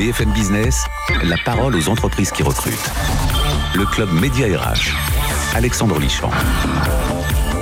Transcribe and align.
BFM 0.00 0.32
Business, 0.32 0.86
la 1.24 1.36
parole 1.44 1.76
aux 1.76 1.88
entreprises 1.90 2.30
qui 2.30 2.42
recrutent. 2.42 2.90
Le 3.74 3.84
club 3.84 4.10
Média 4.10 4.46
RH. 4.46 4.96
Alexandre 5.54 5.98
Lichamp. 5.98 6.30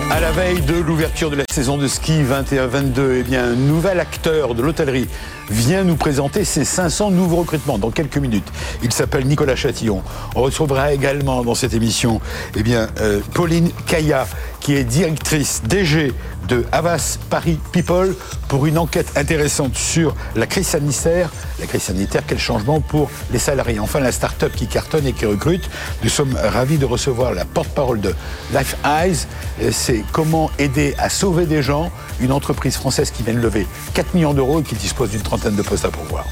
À 0.08 0.20
la 0.20 0.30
veille 0.30 0.60
de 0.60 0.76
l'ouverture 0.76 1.30
de 1.30 1.36
la 1.36 1.42
saison 1.50 1.78
de 1.78 1.88
ski 1.88 2.22
21-22, 2.22 3.16
eh 3.18 3.22
bien, 3.24 3.44
un 3.44 3.56
nouvel 3.56 3.98
acteur 3.98 4.54
de 4.54 4.62
l'hôtellerie 4.62 5.08
vient 5.50 5.82
nous 5.82 5.96
présenter 5.96 6.44
ses 6.44 6.64
500 6.64 7.10
nouveaux 7.10 7.38
recrutements 7.38 7.76
dans 7.76 7.90
quelques 7.90 8.18
minutes. 8.18 8.46
Il 8.84 8.92
s'appelle 8.92 9.26
Nicolas 9.26 9.56
Chatillon. 9.56 10.02
On 10.36 10.42
retrouvera 10.42 10.92
également 10.92 11.42
dans 11.42 11.56
cette 11.56 11.74
émission 11.74 12.20
eh 12.54 12.62
bien, 12.62 12.86
euh, 13.00 13.20
Pauline 13.34 13.70
Kaya, 13.86 14.28
qui 14.60 14.74
est 14.74 14.84
directrice 14.84 15.62
DG 15.64 16.12
de 16.48 16.64
Havas 16.72 17.18
Paris 17.30 17.58
People 17.72 18.14
pour 18.48 18.66
une 18.66 18.78
enquête 18.78 19.12
intéressante 19.16 19.76
sur 19.76 20.14
la 20.34 20.46
crise 20.46 20.66
sanitaire. 20.66 21.30
La 21.60 21.66
crise 21.66 21.82
sanitaire, 21.82 22.22
quel 22.26 22.38
changement 22.38 22.80
pour 22.80 23.10
les 23.30 23.38
salariés. 23.38 23.80
Enfin, 23.80 24.00
la 24.00 24.12
start-up 24.12 24.52
qui 24.54 24.66
cartonne 24.66 25.06
et 25.06 25.12
qui 25.12 25.26
recrute. 25.26 25.68
Nous 26.02 26.08
sommes 26.08 26.36
ravis 26.36 26.78
de 26.78 26.86
recevoir 26.86 27.32
la 27.32 27.44
porte-parole 27.44 28.00
de 28.00 28.14
Life 28.52 28.76
Eyes. 28.84 29.26
C'est 29.70 30.04
comment 30.12 30.50
aider 30.58 30.94
à 30.98 31.10
sauver 31.10 31.46
des 31.46 31.62
gens. 31.62 31.90
Une 32.20 32.32
entreprise 32.32 32.76
française 32.76 33.10
qui 33.10 33.22
vient 33.22 33.34
de 33.34 33.40
lever 33.40 33.66
4 33.94 34.14
millions 34.14 34.34
d'euros 34.34 34.60
et 34.60 34.62
qui 34.62 34.74
dispose 34.74 35.10
d'une 35.10 35.22
trentaine 35.22 35.56
de 35.56 35.62
postes 35.62 35.84
à 35.84 35.90
pourvoir. 35.90 36.24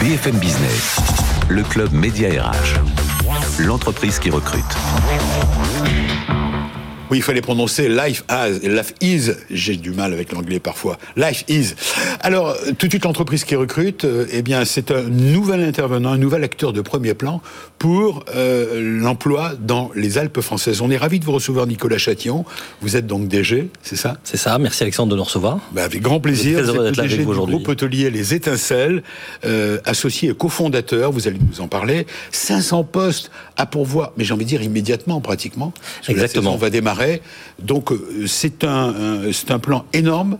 BFM 0.00 0.36
Business, 0.36 0.96
le 1.48 1.62
club 1.62 1.92
Média 1.92 2.28
RH, 2.28 3.05
l'entreprise 3.58 4.18
qui 4.18 4.30
recrute. 4.30 4.76
Oui, 7.08 7.18
il 7.18 7.22
fallait 7.22 7.40
prononcer 7.40 7.88
life 7.88 8.24
as, 8.26 8.50
life 8.64 8.92
is. 9.00 9.30
J'ai 9.48 9.76
du 9.76 9.92
mal 9.92 10.12
avec 10.12 10.32
l'anglais 10.32 10.58
parfois. 10.58 10.98
Life 11.16 11.44
is. 11.48 11.74
Alors, 12.20 12.56
tout 12.78 12.86
de 12.86 12.92
suite, 12.92 13.04
l'entreprise 13.04 13.44
qui 13.44 13.54
recrute, 13.54 14.04
eh 14.32 14.42
bien, 14.42 14.64
c'est 14.64 14.90
un 14.90 15.02
nouvel 15.02 15.62
intervenant, 15.62 16.10
un 16.10 16.18
nouvel 16.18 16.42
acteur 16.42 16.72
de 16.72 16.80
premier 16.80 17.14
plan 17.14 17.40
pour 17.78 18.24
euh, 18.34 19.00
l'emploi 19.00 19.52
dans 19.60 19.92
les 19.94 20.18
Alpes 20.18 20.40
françaises. 20.40 20.80
On 20.80 20.90
est 20.90 20.96
ravis 20.96 21.20
de 21.20 21.24
vous 21.24 21.32
recevoir, 21.32 21.68
Nicolas 21.68 21.98
Châtillon. 21.98 22.44
Vous 22.80 22.96
êtes 22.96 23.06
donc 23.06 23.28
DG, 23.28 23.68
c'est 23.82 23.96
ça? 23.96 24.16
C'est 24.24 24.36
ça. 24.36 24.58
Merci 24.58 24.82
Alexandre 24.82 25.12
de 25.12 25.16
nous 25.16 25.24
recevoir. 25.24 25.60
Ben, 25.70 25.84
avec 25.84 26.02
grand 26.02 26.18
plaisir. 26.18 26.58
Très 26.58 26.68
heureux 26.68 26.84
d'être 26.86 26.96
là 26.96 27.04
avec 27.04 27.20
vous 27.20 27.30
aujourd'hui. 27.30 27.54
Groupe 27.54 27.68
hôtelier 27.68 28.10
Les 28.10 28.34
Étincelles, 28.34 29.04
euh, 29.44 29.78
associé 29.84 30.30
et 30.30 30.34
cofondateur. 30.34 31.12
Vous 31.12 31.28
allez 31.28 31.38
nous 31.38 31.60
en 31.60 31.68
parler. 31.68 32.06
500 32.32 32.82
postes 32.82 33.30
à 33.56 33.66
pourvoir, 33.66 34.12
mais 34.16 34.24
j'ai 34.24 34.34
envie 34.34 34.44
de 34.44 34.50
dire 34.50 34.62
immédiatement, 34.62 35.20
pratiquement. 35.20 35.72
Exactement. 36.08 36.54
on 36.54 36.56
va 36.56 36.70
démarrer 36.70 36.95
donc 37.58 37.92
euh, 37.92 38.26
c'est 38.26 38.64
un, 38.64 38.92
c'est 39.32 39.50
un 39.50 39.58
plan 39.58 39.84
énorme 39.92 40.38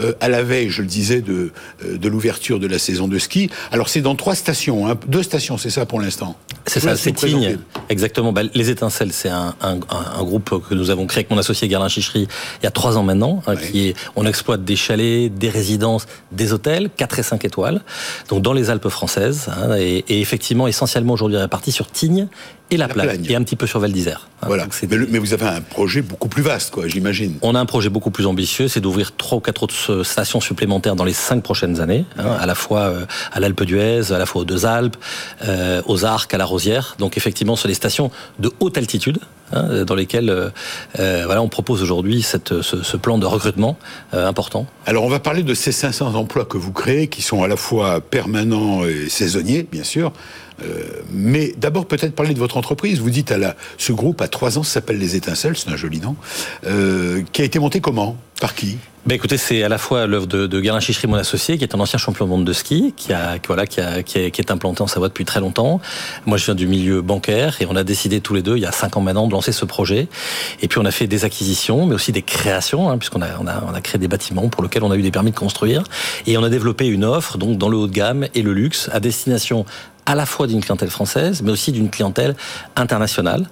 euh, 0.00 0.12
à 0.20 0.28
la 0.28 0.42
veille, 0.42 0.70
je 0.70 0.82
le 0.82 0.88
disais, 0.88 1.20
de, 1.20 1.52
euh, 1.84 1.98
de 1.98 2.08
l'ouverture 2.08 2.58
de 2.58 2.66
la 2.66 2.78
saison 2.78 3.08
de 3.08 3.18
ski. 3.18 3.50
Alors 3.70 3.88
c'est 3.88 4.00
dans 4.00 4.14
trois 4.14 4.34
stations, 4.34 4.86
hein, 4.86 4.98
deux 5.06 5.22
stations, 5.22 5.58
c'est 5.58 5.70
ça 5.70 5.86
pour 5.86 6.00
l'instant. 6.00 6.36
C'est 6.66 6.80
ça, 6.80 6.96
c'est 6.96 7.12
Tignes. 7.12 7.58
Exactement. 7.88 8.32
Bah, 8.32 8.42
les 8.54 8.70
Étincelles, 8.70 9.12
c'est 9.12 9.28
un, 9.28 9.54
un, 9.60 9.80
un, 9.90 10.22
groupe 10.22 10.62
que 10.68 10.74
nous 10.74 10.90
avons 10.90 11.06
créé 11.06 11.20
avec 11.20 11.30
mon 11.30 11.38
associé 11.38 11.66
Garlin 11.66 11.88
Chichery 11.88 12.28
il 12.60 12.64
y 12.64 12.66
a 12.66 12.70
trois 12.70 12.96
ans 12.96 13.02
maintenant. 13.02 13.42
Hein, 13.46 13.56
qui 13.56 13.88
est, 13.88 13.96
on 14.16 14.26
exploite 14.26 14.64
des 14.64 14.76
chalets, 14.76 15.32
des 15.34 15.48
résidences, 15.48 16.06
des 16.30 16.52
hôtels, 16.52 16.90
4 16.96 17.18
et 17.18 17.22
5 17.22 17.44
étoiles, 17.44 17.80
donc 18.28 18.42
dans 18.42 18.52
les 18.52 18.70
Alpes 18.70 18.88
françaises. 18.88 19.48
Hein, 19.48 19.76
et, 19.76 20.04
et, 20.08 20.20
effectivement, 20.20 20.66
essentiellement 20.68 21.14
aujourd'hui 21.14 21.38
répartis 21.38 21.72
sur 21.72 21.90
Tignes 21.90 22.28
et 22.70 22.76
la, 22.76 22.86
la 22.86 22.94
Plagne, 22.94 23.06
Plagne, 23.08 23.26
et 23.28 23.34
un 23.34 23.42
petit 23.42 23.56
peu 23.56 23.66
sur 23.66 23.80
Val 23.80 23.92
d'Isère. 23.92 24.28
Voilà. 24.46 24.66
Mais, 24.88 24.96
le, 24.96 25.06
mais, 25.10 25.18
vous 25.18 25.34
avez 25.34 25.46
un 25.46 25.60
projet 25.60 26.00
beaucoup 26.00 26.28
plus 26.28 26.42
vaste, 26.42 26.70
quoi, 26.70 26.88
j'imagine. 26.88 27.36
On 27.42 27.54
a 27.54 27.60
un 27.60 27.66
projet 27.66 27.90
beaucoup 27.90 28.10
plus 28.10 28.26
ambitieux, 28.26 28.68
c'est 28.68 28.80
d'ouvrir 28.80 29.14
trois 29.16 29.38
ou 29.38 29.40
quatre 29.40 29.51
autres 29.60 30.02
stations 30.04 30.40
supplémentaires 30.40 30.94
dans 30.94 31.04
les 31.04 31.12
cinq 31.12 31.42
prochaines 31.42 31.80
années, 31.80 32.04
hein, 32.18 32.36
à 32.40 32.46
la 32.46 32.54
fois 32.54 32.80
euh, 32.80 33.06
à 33.32 33.40
l'Alpe 33.40 33.64
d'Huez, 33.64 34.12
à 34.12 34.18
la 34.18 34.26
fois 34.26 34.42
aux 34.42 34.44
Deux 34.44 34.66
Alpes, 34.66 34.96
euh, 35.44 35.82
aux 35.86 36.04
Arcs, 36.04 36.32
à 36.32 36.38
la 36.38 36.44
Rosière. 36.44 36.94
Donc 36.98 37.16
effectivement, 37.16 37.56
sur 37.56 37.68
des 37.68 37.74
stations 37.74 38.10
de 38.38 38.52
haute 38.60 38.78
altitude, 38.78 39.18
hein, 39.52 39.84
dans 39.84 39.94
lesquelles 39.94 40.30
euh, 40.98 41.22
voilà, 41.24 41.42
on 41.42 41.48
propose 41.48 41.82
aujourd'hui 41.82 42.22
ce, 42.22 42.38
ce, 42.62 42.96
plan 42.96 43.18
de 43.18 43.26
recrutement 43.26 43.76
euh, 44.14 44.28
important. 44.28 44.66
Alors 44.86 45.04
on 45.04 45.08
va 45.08 45.18
parler 45.18 45.42
de 45.42 45.54
ces 45.54 45.72
500 45.72 46.14
emplois 46.14 46.44
que 46.44 46.58
vous 46.58 46.72
créez, 46.72 47.08
qui 47.08 47.22
sont 47.22 47.42
à 47.42 47.48
la 47.48 47.56
fois 47.56 48.00
permanents 48.00 48.84
et 48.84 49.08
saisonniers, 49.08 49.66
bien 49.70 49.84
sûr. 49.84 50.12
Euh, 50.64 51.02
mais 51.10 51.52
d'abord, 51.56 51.86
peut-être 51.86 52.14
parler 52.14 52.34
de 52.34 52.38
votre 52.38 52.56
entreprise. 52.56 53.00
Vous 53.00 53.10
dites 53.10 53.32
à 53.32 53.38
la, 53.38 53.56
ce 53.78 53.92
groupe 53.92 54.20
à 54.20 54.28
trois 54.28 54.58
ans 54.58 54.62
s'appelle 54.62 54.98
Les 54.98 55.16
Étincelles, 55.16 55.56
c'est 55.56 55.70
un 55.70 55.76
joli 55.76 56.00
nom, 56.00 56.16
euh, 56.66 57.22
qui 57.32 57.42
a 57.42 57.44
été 57.44 57.58
monté 57.58 57.80
comment? 57.80 58.16
Par 58.40 58.54
qui? 58.54 58.78
Ben 59.04 59.16
écoutez, 59.16 59.36
c'est 59.36 59.64
à 59.64 59.68
la 59.68 59.78
fois 59.78 60.06
l'œuvre 60.06 60.28
de, 60.28 60.46
de 60.46 60.80
Chichery, 60.80 61.08
mon 61.08 61.16
associé, 61.16 61.58
qui 61.58 61.64
est 61.64 61.74
un 61.74 61.80
ancien 61.80 61.98
champion 61.98 62.24
du 62.24 62.30
monde 62.30 62.44
de 62.44 62.52
ski, 62.52 62.94
qui 62.96 63.12
voilà, 63.48 63.66
qui, 63.66 63.80
est, 63.80 64.50
implanté 64.52 64.80
en 64.80 64.86
Savoie 64.86 65.08
depuis 65.08 65.24
très 65.24 65.40
longtemps. 65.40 65.80
Moi, 66.24 66.38
je 66.38 66.44
viens 66.44 66.54
du 66.54 66.68
milieu 66.68 67.02
bancaire 67.02 67.56
et 67.60 67.66
on 67.68 67.74
a 67.74 67.82
décidé 67.82 68.20
tous 68.20 68.32
les 68.32 68.42
deux, 68.42 68.56
il 68.56 68.62
y 68.62 68.66
a 68.66 68.70
cinq 68.70 68.96
ans 68.96 69.00
maintenant, 69.00 69.26
de 69.26 69.32
lancer 69.32 69.50
ce 69.50 69.64
projet. 69.64 70.06
Et 70.60 70.68
puis, 70.68 70.78
on 70.78 70.84
a 70.84 70.92
fait 70.92 71.08
des 71.08 71.24
acquisitions, 71.24 71.84
mais 71.86 71.96
aussi 71.96 72.12
des 72.12 72.22
créations, 72.22 72.90
hein, 72.90 72.98
puisqu'on 72.98 73.22
a, 73.22 73.26
a 73.26 73.80
créé 73.80 73.98
des 73.98 74.06
bâtiments 74.06 74.48
pour 74.48 74.62
lesquels 74.62 74.84
on 74.84 74.92
a 74.92 74.96
eu 74.96 75.02
des 75.02 75.10
permis 75.10 75.32
de 75.32 75.36
construire. 75.36 75.82
Et 76.28 76.38
on 76.38 76.44
a 76.44 76.48
développé 76.48 76.86
une 76.86 77.04
offre, 77.04 77.38
donc 77.38 77.58
dans 77.58 77.68
le 77.68 77.76
haut 77.76 77.88
de 77.88 77.92
gamme 77.92 78.28
et 78.36 78.42
le 78.42 78.52
luxe, 78.52 78.88
à 78.92 79.00
destination 79.00 79.66
à 80.06 80.14
la 80.14 80.26
fois 80.26 80.46
d'une 80.46 80.60
clientèle 80.60 80.90
française, 80.90 81.42
mais 81.42 81.52
aussi 81.52 81.72
d'une 81.72 81.90
clientèle 81.90 82.34
internationale. 82.76 83.46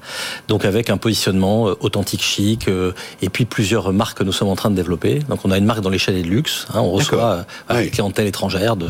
Donc 0.48 0.64
avec 0.64 0.90
un 0.90 0.96
positionnement 0.96 1.64
authentique, 1.80 2.22
chic, 2.22 2.68
euh, 2.68 2.92
et 3.22 3.28
puis 3.28 3.44
plusieurs 3.44 3.92
marques 3.92 4.18
que 4.18 4.24
nous 4.24 4.32
sommes 4.32 4.48
en 4.48 4.56
train 4.56 4.70
de 4.70 4.76
développer. 4.76 5.20
Donc 5.28 5.40
on 5.44 5.50
a 5.50 5.58
une 5.58 5.64
marque 5.64 5.80
dans 5.80 5.90
les 5.90 5.98
chalets 5.98 6.24
de 6.24 6.28
luxe. 6.28 6.66
Hein, 6.74 6.80
on 6.80 6.90
reçoit 6.90 7.30
euh, 7.30 7.42
oui. 7.70 7.84
une 7.84 7.90
clientèle 7.90 8.26
étrangère 8.26 8.76
de, 8.76 8.88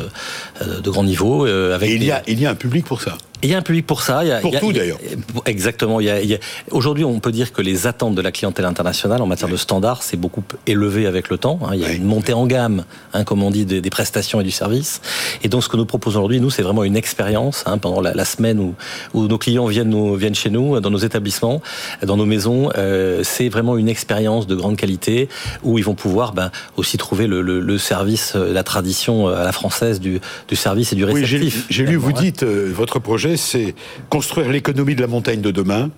euh, 0.63 0.81
de 0.81 0.91
grand 0.91 1.05
niveau. 1.05 1.47
Euh, 1.47 1.75
avec 1.75 1.91
et 1.91 1.95
il, 1.95 2.05
y 2.05 2.11
a, 2.11 2.23
il 2.27 2.41
y 2.41 2.47
a 2.47 2.51
un 2.51 2.55
public 2.55 2.85
pour 2.85 3.03
ça. 3.03 3.17
Il 3.43 3.49
y 3.49 3.55
a 3.55 3.59
un 3.59 3.63
public 3.63 3.87
pour 3.87 4.03
ça. 4.03 4.23
Il 4.25 4.29
y 4.29 4.33
a, 4.33 4.41
pour 4.41 4.51
il 4.51 4.55
y 4.55 4.57
a, 4.57 4.61
tout 4.61 4.73
d'ailleurs. 4.73 4.99
Exactement. 5.47 6.01
Il 6.01 6.07
y 6.07 6.11
a, 6.11 6.21
il. 6.21 6.39
Aujourd'hui, 6.71 7.05
on 7.05 7.21
peut 7.21 7.33
dire 7.33 7.53
que 7.53 7.63
les 7.63 7.87
attentes 7.87 8.15
de 8.15 8.23
la 8.23 8.33
clientèle 8.33 8.67
internationale 8.67 9.23
en 9.23 9.27
matière 9.27 9.49
oui. 9.49 9.53
de 9.53 9.59
standards 9.59 10.03
s'est 10.03 10.17
beaucoup 10.17 10.43
élevé 10.67 11.07
avec 11.07 11.31
le 11.31 11.39
temps. 11.39 11.59
Hein. 11.65 11.71
Il 11.75 11.81
y 11.81 11.85
a 11.85 11.89
oui. 11.89 11.97
une 11.97 12.05
montée 12.05 12.33
en 12.33 12.47
gamme, 12.47 12.85
hein, 13.15 13.25
comme 13.25 13.43
on 13.43 13.51
dit, 13.51 13.65
des, 13.65 13.81
des, 13.81 13.91
prestations 13.91 14.41
et 14.41 14.45
du 14.45 14.51
service. 14.51 15.01
Et 15.43 15.49
donc, 15.49 15.65
ce 15.65 15.69
que 15.69 15.77
nous 15.77 15.87
proposons 15.87 16.19
aujourd'hui, 16.19 16.41
nous, 16.41 16.51
c'est 16.51 16.63
vraiment 16.63 16.85
une 16.85 16.97
expérience 16.97 17.63
hein, 17.67 17.79
pendant 17.79 18.01
la, 18.01 18.13
la, 18.13 18.25
semaine 18.25 18.61
où, 18.61 18.75
où 19.15 19.27
nos 19.27 19.39
clients 19.39 19.67
viennent, 19.67 19.89
nous, 19.89 20.15
viennent 20.17 20.35
chez 20.35 20.51
nous, 20.51 20.81
dans 20.81 20.91
nos 20.91 20.99
établissements, 20.99 21.63
dans 22.03 22.17
nos 22.17 22.27
maisons. 22.27 22.71
Euh, 22.77 23.23
c'est 23.25 23.49
vraiment 23.49 23.77
une 23.77 23.89
expérience 23.89 24.47
de 24.47 24.55
grande 24.55 24.77
qualité 24.77 25.29
où 25.63 25.79
ils 25.79 25.85
vont 25.85 25.95
pouvoir 25.95 26.33
ben, 26.33 26.51
aussi 26.77 26.99
trouver 26.99 27.27
le, 27.27 27.41
le, 27.41 27.61
le, 27.61 27.79
service, 27.79 28.35
la 28.35 28.63
tradition 28.63 29.29
à 29.29 29.45
la 29.45 29.53
française 29.53 30.01
du, 30.01 30.21
du 30.49 30.57
service 30.57 30.93
et 30.93 30.97
du 30.97 31.05
réceptif. 31.05 31.57
Oui, 31.57 31.65
j'ai 31.71 31.87
lu, 31.87 31.97
vous 31.97 32.13
dites, 32.13 32.43
euh, 32.43 32.71
votre 32.75 32.99
projet 32.99 33.30
c'est 33.37 33.75
construire 34.09 34.51
l'économie 34.51 34.95
de 34.95 35.01
la 35.01 35.07
montagne 35.07 35.41
de 35.41 35.51
demain. 35.51 35.91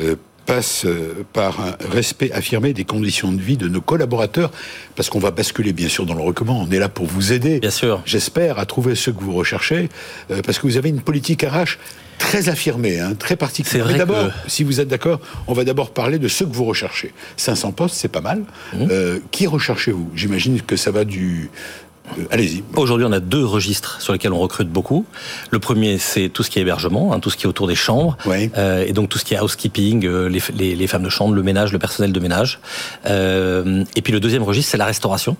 Euh, 0.00 0.16
passe 0.46 0.86
par 1.34 1.60
un 1.60 1.76
respect 1.92 2.32
affirmé 2.32 2.72
des 2.72 2.84
conditions 2.84 3.30
de 3.32 3.40
vie 3.40 3.58
de 3.58 3.68
nos 3.68 3.82
collaborateurs, 3.82 4.50
parce 4.96 5.10
qu'on 5.10 5.18
va 5.18 5.30
basculer 5.30 5.74
bien 5.74 5.88
sûr 5.88 6.06
dans 6.06 6.14
le 6.14 6.22
recommand. 6.22 6.66
On 6.66 6.72
est 6.72 6.78
là 6.78 6.88
pour 6.88 7.04
vous 7.04 7.34
aider. 7.34 7.60
Bien 7.60 7.70
sûr. 7.70 8.00
J'espère 8.06 8.58
à 8.58 8.64
trouver 8.64 8.94
ce 8.94 9.10
que 9.10 9.22
vous 9.22 9.34
recherchez, 9.34 9.90
euh, 10.30 10.40
parce 10.40 10.58
que 10.58 10.66
vous 10.66 10.78
avez 10.78 10.88
une 10.88 11.02
politique 11.02 11.42
RH 11.42 11.76
très 12.18 12.48
affirmée, 12.48 12.98
hein, 12.98 13.14
très 13.14 13.36
particulière. 13.36 13.86
Mais 13.86 13.98
d'abord, 13.98 14.28
que... 14.28 14.50
si 14.50 14.64
vous 14.64 14.80
êtes 14.80 14.88
d'accord, 14.88 15.20
on 15.46 15.52
va 15.52 15.64
d'abord 15.64 15.90
parler 15.90 16.18
de 16.18 16.28
ce 16.28 16.44
que 16.44 16.52
vous 16.52 16.64
recherchez. 16.64 17.12
500 17.36 17.72
postes, 17.72 17.94
c'est 17.94 18.08
pas 18.08 18.22
mal. 18.22 18.42
Mmh. 18.72 18.86
Euh, 18.90 19.18
qui 19.30 19.46
recherchez-vous? 19.46 20.10
J'imagine 20.14 20.60
que 20.62 20.76
ça 20.76 20.90
va 20.90 21.04
du 21.04 21.50
euh, 22.18 22.24
Allez-y. 22.30 22.62
Aujourd'hui, 22.76 23.06
on 23.06 23.12
a 23.12 23.20
deux 23.20 23.44
registres 23.44 24.00
sur 24.00 24.12
lesquels 24.12 24.32
on 24.32 24.38
recrute 24.38 24.68
beaucoup. 24.68 25.04
Le 25.50 25.58
premier, 25.58 25.98
c'est 25.98 26.28
tout 26.28 26.42
ce 26.42 26.50
qui 26.50 26.58
est 26.58 26.62
hébergement, 26.62 27.12
hein, 27.12 27.20
tout 27.20 27.30
ce 27.30 27.36
qui 27.36 27.44
est 27.44 27.48
autour 27.48 27.66
des 27.66 27.74
chambres, 27.74 28.16
oui. 28.26 28.50
euh, 28.56 28.84
et 28.86 28.92
donc 28.92 29.08
tout 29.08 29.18
ce 29.18 29.24
qui 29.24 29.34
est 29.34 29.40
housekeeping, 29.40 30.06
euh, 30.06 30.28
les, 30.28 30.40
les, 30.54 30.74
les, 30.74 30.86
femmes 30.86 31.02
de 31.02 31.08
chambre, 31.08 31.34
le 31.34 31.42
ménage, 31.42 31.72
le 31.72 31.78
personnel 31.78 32.12
de 32.12 32.20
ménage. 32.20 32.60
Euh, 33.06 33.84
et 33.96 34.02
puis 34.02 34.12
le 34.12 34.20
deuxième 34.20 34.42
registre, 34.42 34.70
c'est 34.70 34.78
la 34.78 34.86
restauration, 34.86 35.36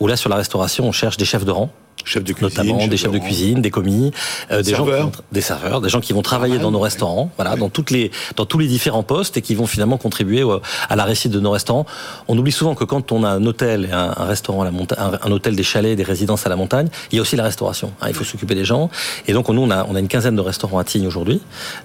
où 0.00 0.06
là, 0.06 0.16
sur 0.16 0.30
la 0.30 0.36
restauration, 0.36 0.86
on 0.86 0.92
cherche 0.92 1.16
des 1.16 1.24
chefs 1.24 1.44
de 1.44 1.50
rang, 1.50 1.70
chefs 2.04 2.24
de 2.24 2.32
cuisine, 2.32 2.48
notamment 2.48 2.80
chef 2.80 2.90
des 2.90 2.96
chefs 2.96 3.12
de, 3.12 3.18
de 3.18 3.22
cuisine, 3.22 3.62
des 3.62 3.70
commis, 3.70 4.12
euh, 4.50 4.62
des 4.62 4.70
serveurs. 4.70 5.10
des 5.32 5.40
serveurs, 5.40 5.80
des 5.80 5.88
gens 5.88 6.00
qui 6.00 6.12
vont 6.12 6.22
travailler 6.22 6.56
ah, 6.58 6.62
dans 6.62 6.70
nos 6.70 6.80
restaurants, 6.80 7.30
voilà, 7.36 7.52
ouais. 7.52 7.58
dans 7.58 7.68
toutes 7.68 7.90
les, 7.90 8.10
dans 8.36 8.46
tous 8.46 8.58
les 8.58 8.66
différents 8.66 9.02
postes 9.02 9.36
et 9.36 9.42
qui 9.42 9.54
vont 9.54 9.66
finalement 9.66 9.96
contribuer 9.96 10.44
à 10.88 10.96
la 10.96 11.04
réussite 11.04 11.32
de 11.32 11.40
nos 11.40 11.50
restaurants. 11.50 11.86
On 12.28 12.36
oublie 12.38 12.52
souvent 12.52 12.74
que 12.74 12.84
quand 12.84 13.12
on 13.12 13.24
a 13.24 13.28
un 13.28 13.44
hôtel, 13.46 13.88
un, 13.92 14.14
un 14.16 14.24
restaurant 14.24 14.62
à 14.62 14.64
la 14.64 14.70
montagne, 14.70 14.98
un, 15.00 15.26
un, 15.28 15.32
hôtel, 15.32 15.56
des 15.56 15.62
chalets, 15.62 15.96
des 15.96 16.02
résidences 16.02 16.46
à 16.46 16.48
la 16.48 16.56
montagne, 16.56 16.88
il 17.10 17.16
y 17.16 17.18
a 17.18 17.22
aussi 17.22 17.36
la 17.36 17.44
restauration. 17.44 17.92
Hein, 18.00 18.06
il 18.08 18.14
faut 18.14 18.24
s'occuper 18.24 18.54
des 18.54 18.64
gens. 18.64 18.90
Et 19.26 19.32
donc 19.32 19.48
nous, 19.48 19.62
on 19.62 19.70
a, 19.70 19.86
on 19.88 19.94
a 19.94 20.00
une 20.00 20.08
quinzaine 20.08 20.36
de 20.36 20.40
restaurants 20.40 20.78
à 20.78 20.84
Tignes 20.84 21.06
aujourd'hui, 21.06 21.40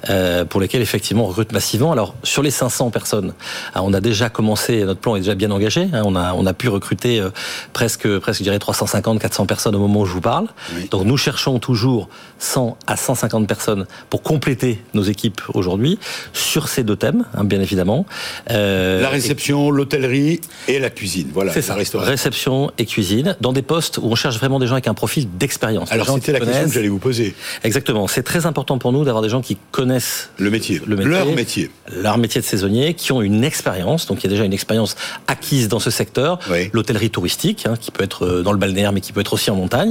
euh, 0.10 0.45
pour 0.45 0.60
lesquels 0.60 0.81
effectivement 0.81 1.24
on 1.24 1.28
recrute 1.28 1.51
massivement. 1.51 1.92
Alors 1.92 2.16
sur 2.24 2.44
les 2.44 2.51
500 2.51 2.89
personnes, 2.89 3.34
hein, 3.75 3.81
on 3.84 3.94
a 3.94 4.01
déjà 4.01 4.30
commencé, 4.30 4.84
notre 4.84 5.00
plan 5.00 5.16
est 5.16 5.19
déjà 5.19 5.36
bien 5.36 5.51
engagé. 5.51 5.88
Hein, 5.94 6.01
on 6.06 6.16
a, 6.16 6.34
on 6.34 6.45
a 6.45 6.54
pu 6.54 6.69
recruter 6.69 7.19
euh, 7.19 7.30
presque, 7.74 8.07
presque, 8.19 8.39
je 8.39 8.44
dirais 8.44 8.60
350, 8.60 9.19
400 9.19 9.45
personnes 9.45 9.75
au 9.75 9.80
moment 9.80 9.99
moment 10.00 10.04
où 10.04 10.07
je 10.07 10.13
vous 10.13 10.22
parle. 10.22 10.48
Donc 10.92 11.06
nous 11.06 11.18
cherchons 11.18 11.60
toujours 11.60 12.10
100 12.40 12.78
à 12.88 12.96
150 12.96 13.48
personnes 13.48 13.86
pour 14.10 14.22
compléter 14.22 14.81
nos 14.94 15.04
équipes 15.04 15.42
aujourd'hui 15.54 16.00
sur 16.34 16.68
ces 16.68 16.84
deux 16.84 16.96
thèmes, 16.96 17.25
hein, 17.34 17.44
bien 17.44 17.62
évidemment. 17.62 18.06
Euh, 18.50 19.01
la 19.01 19.10
réception, 19.10 19.72
l'hôtellerie 19.72 20.42
et 20.68 20.80
la 20.80 20.90
cuisine. 20.90 21.30
Voilà. 21.34 21.54
C'est 21.54 21.62
ça. 21.62 21.75
Réception 21.75 22.72
et 22.78 22.86
cuisine 22.86 23.36
dans 23.42 23.54
des 23.54 23.62
postes 23.62 23.98
où 23.98 24.06
on 24.06 24.16
cherche 24.16 24.38
vraiment 24.38 24.60
des 24.60 24.68
gens 24.68 24.74
avec 24.74 24.88
un 24.88 24.94
profil 24.94 25.28
d'expérience. 25.38 25.92
Alors 25.92 26.07
c'était 26.16 26.31
la 26.31 26.40
question 26.40 26.66
que 26.66 26.74
j'allais 26.74 26.88
vous 26.88 27.00
poser. 27.00 27.36
Exactement. 27.63 28.07
C'est 28.07 28.24
très 28.24 28.46
important 28.46 28.78
pour 28.78 28.92
nous 28.92 29.04
d'avoir 29.04 29.24
des 29.24 29.30
gens 29.30 29.42
qui 29.42 29.57
connaissent 29.72 30.30
le 30.38 30.50
métier, 30.50 30.81
le 30.86 30.96
métier, 30.96 31.12
leur 31.12 31.25
métier, 31.34 31.72
leur 31.92 32.18
métier 32.18 32.42
de 32.42 32.46
saisonnier, 32.46 32.94
qui 32.94 33.12
ont 33.12 33.22
une 33.22 33.44
expérience. 33.44 34.07
Donc 34.07 34.19
il 34.19 34.24
y 34.25 34.28
a 34.28 34.30
déjà 34.30 34.46
une 34.46 34.54
expérience 34.54 34.96
acquise 35.28 35.68
dans 35.68 35.80
ce 35.80 35.90
secteur. 35.90 36.40
L'hôtellerie 36.74 37.10
touristique, 37.10 37.66
hein, 37.66 37.75
qui 37.80 37.92
peut 37.92 38.04
être 38.04 38.25
euh, 38.25 38.44
dans 38.44 38.51
le 38.51 38.57
balnéaire, 38.57 38.92
mais 38.92 39.01
qui 39.01 39.12
peut 39.12 39.22
être 39.22 39.34
aussi 39.34 39.50
en 39.51 39.56
montagne, 39.56 39.88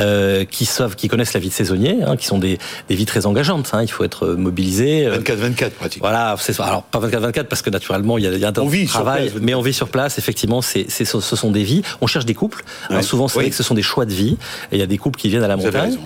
euh, 0.00 0.44
qui 0.44 0.64
savent, 0.64 0.96
qui 0.96 1.08
connaissent 1.08 1.34
la 1.34 1.40
vie 1.40 1.48
de 1.48 1.54
saisonnier, 1.54 1.98
hein, 2.06 2.16
qui 2.16 2.26
sont 2.26 2.38
des, 2.38 2.58
des 2.88 2.94
vies 2.94 3.06
très 3.06 3.26
engageantes. 3.26 3.70
Hein, 3.72 3.82
il 3.82 3.90
faut 3.90 4.04
être 4.04 4.28
mobilisé. 4.28 5.06
24-24 5.06 5.64
euh, 5.64 5.70
pratiquement. 5.78 6.08
Voilà, 6.08 6.36
c'est 6.38 6.58
Alors 6.60 6.82
pas 6.82 7.00
24-24 7.00 7.44
parce 7.44 7.62
que 7.62 7.70
naturellement 7.70 8.18
il 8.18 8.24
y 8.24 8.26
a, 8.26 8.32
il 8.32 8.38
y 8.38 8.44
a 8.44 8.48
un 8.48 8.52
on 8.58 8.68
vit 8.68 8.86
travail, 8.86 9.32
mais 9.40 9.54
on 9.54 9.62
vit 9.62 9.72
sur 9.72 9.88
place. 9.88 10.18
Effectivement, 10.18 10.62
c'est, 10.62 10.88
ce 10.88 11.20
sont 11.20 11.50
des 11.50 11.62
vies. 11.62 11.82
On 12.00 12.06
cherche 12.06 12.26
des 12.26 12.34
couples. 12.34 12.64
souvent, 13.02 13.28
c'est 13.28 13.40
vrai 13.40 13.50
que 13.50 13.56
ce 13.56 13.62
sont 13.62 13.74
des 13.74 13.82
choix 13.82 14.06
de 14.06 14.12
vie. 14.12 14.36
Et 14.72 14.76
il 14.76 14.78
y 14.78 14.82
a 14.82 14.86
des 14.86 14.98
couples 14.98 15.18
qui 15.18 15.28
viennent 15.28 15.44
à 15.44 15.48
la 15.48 15.56
montagne, 15.56 15.98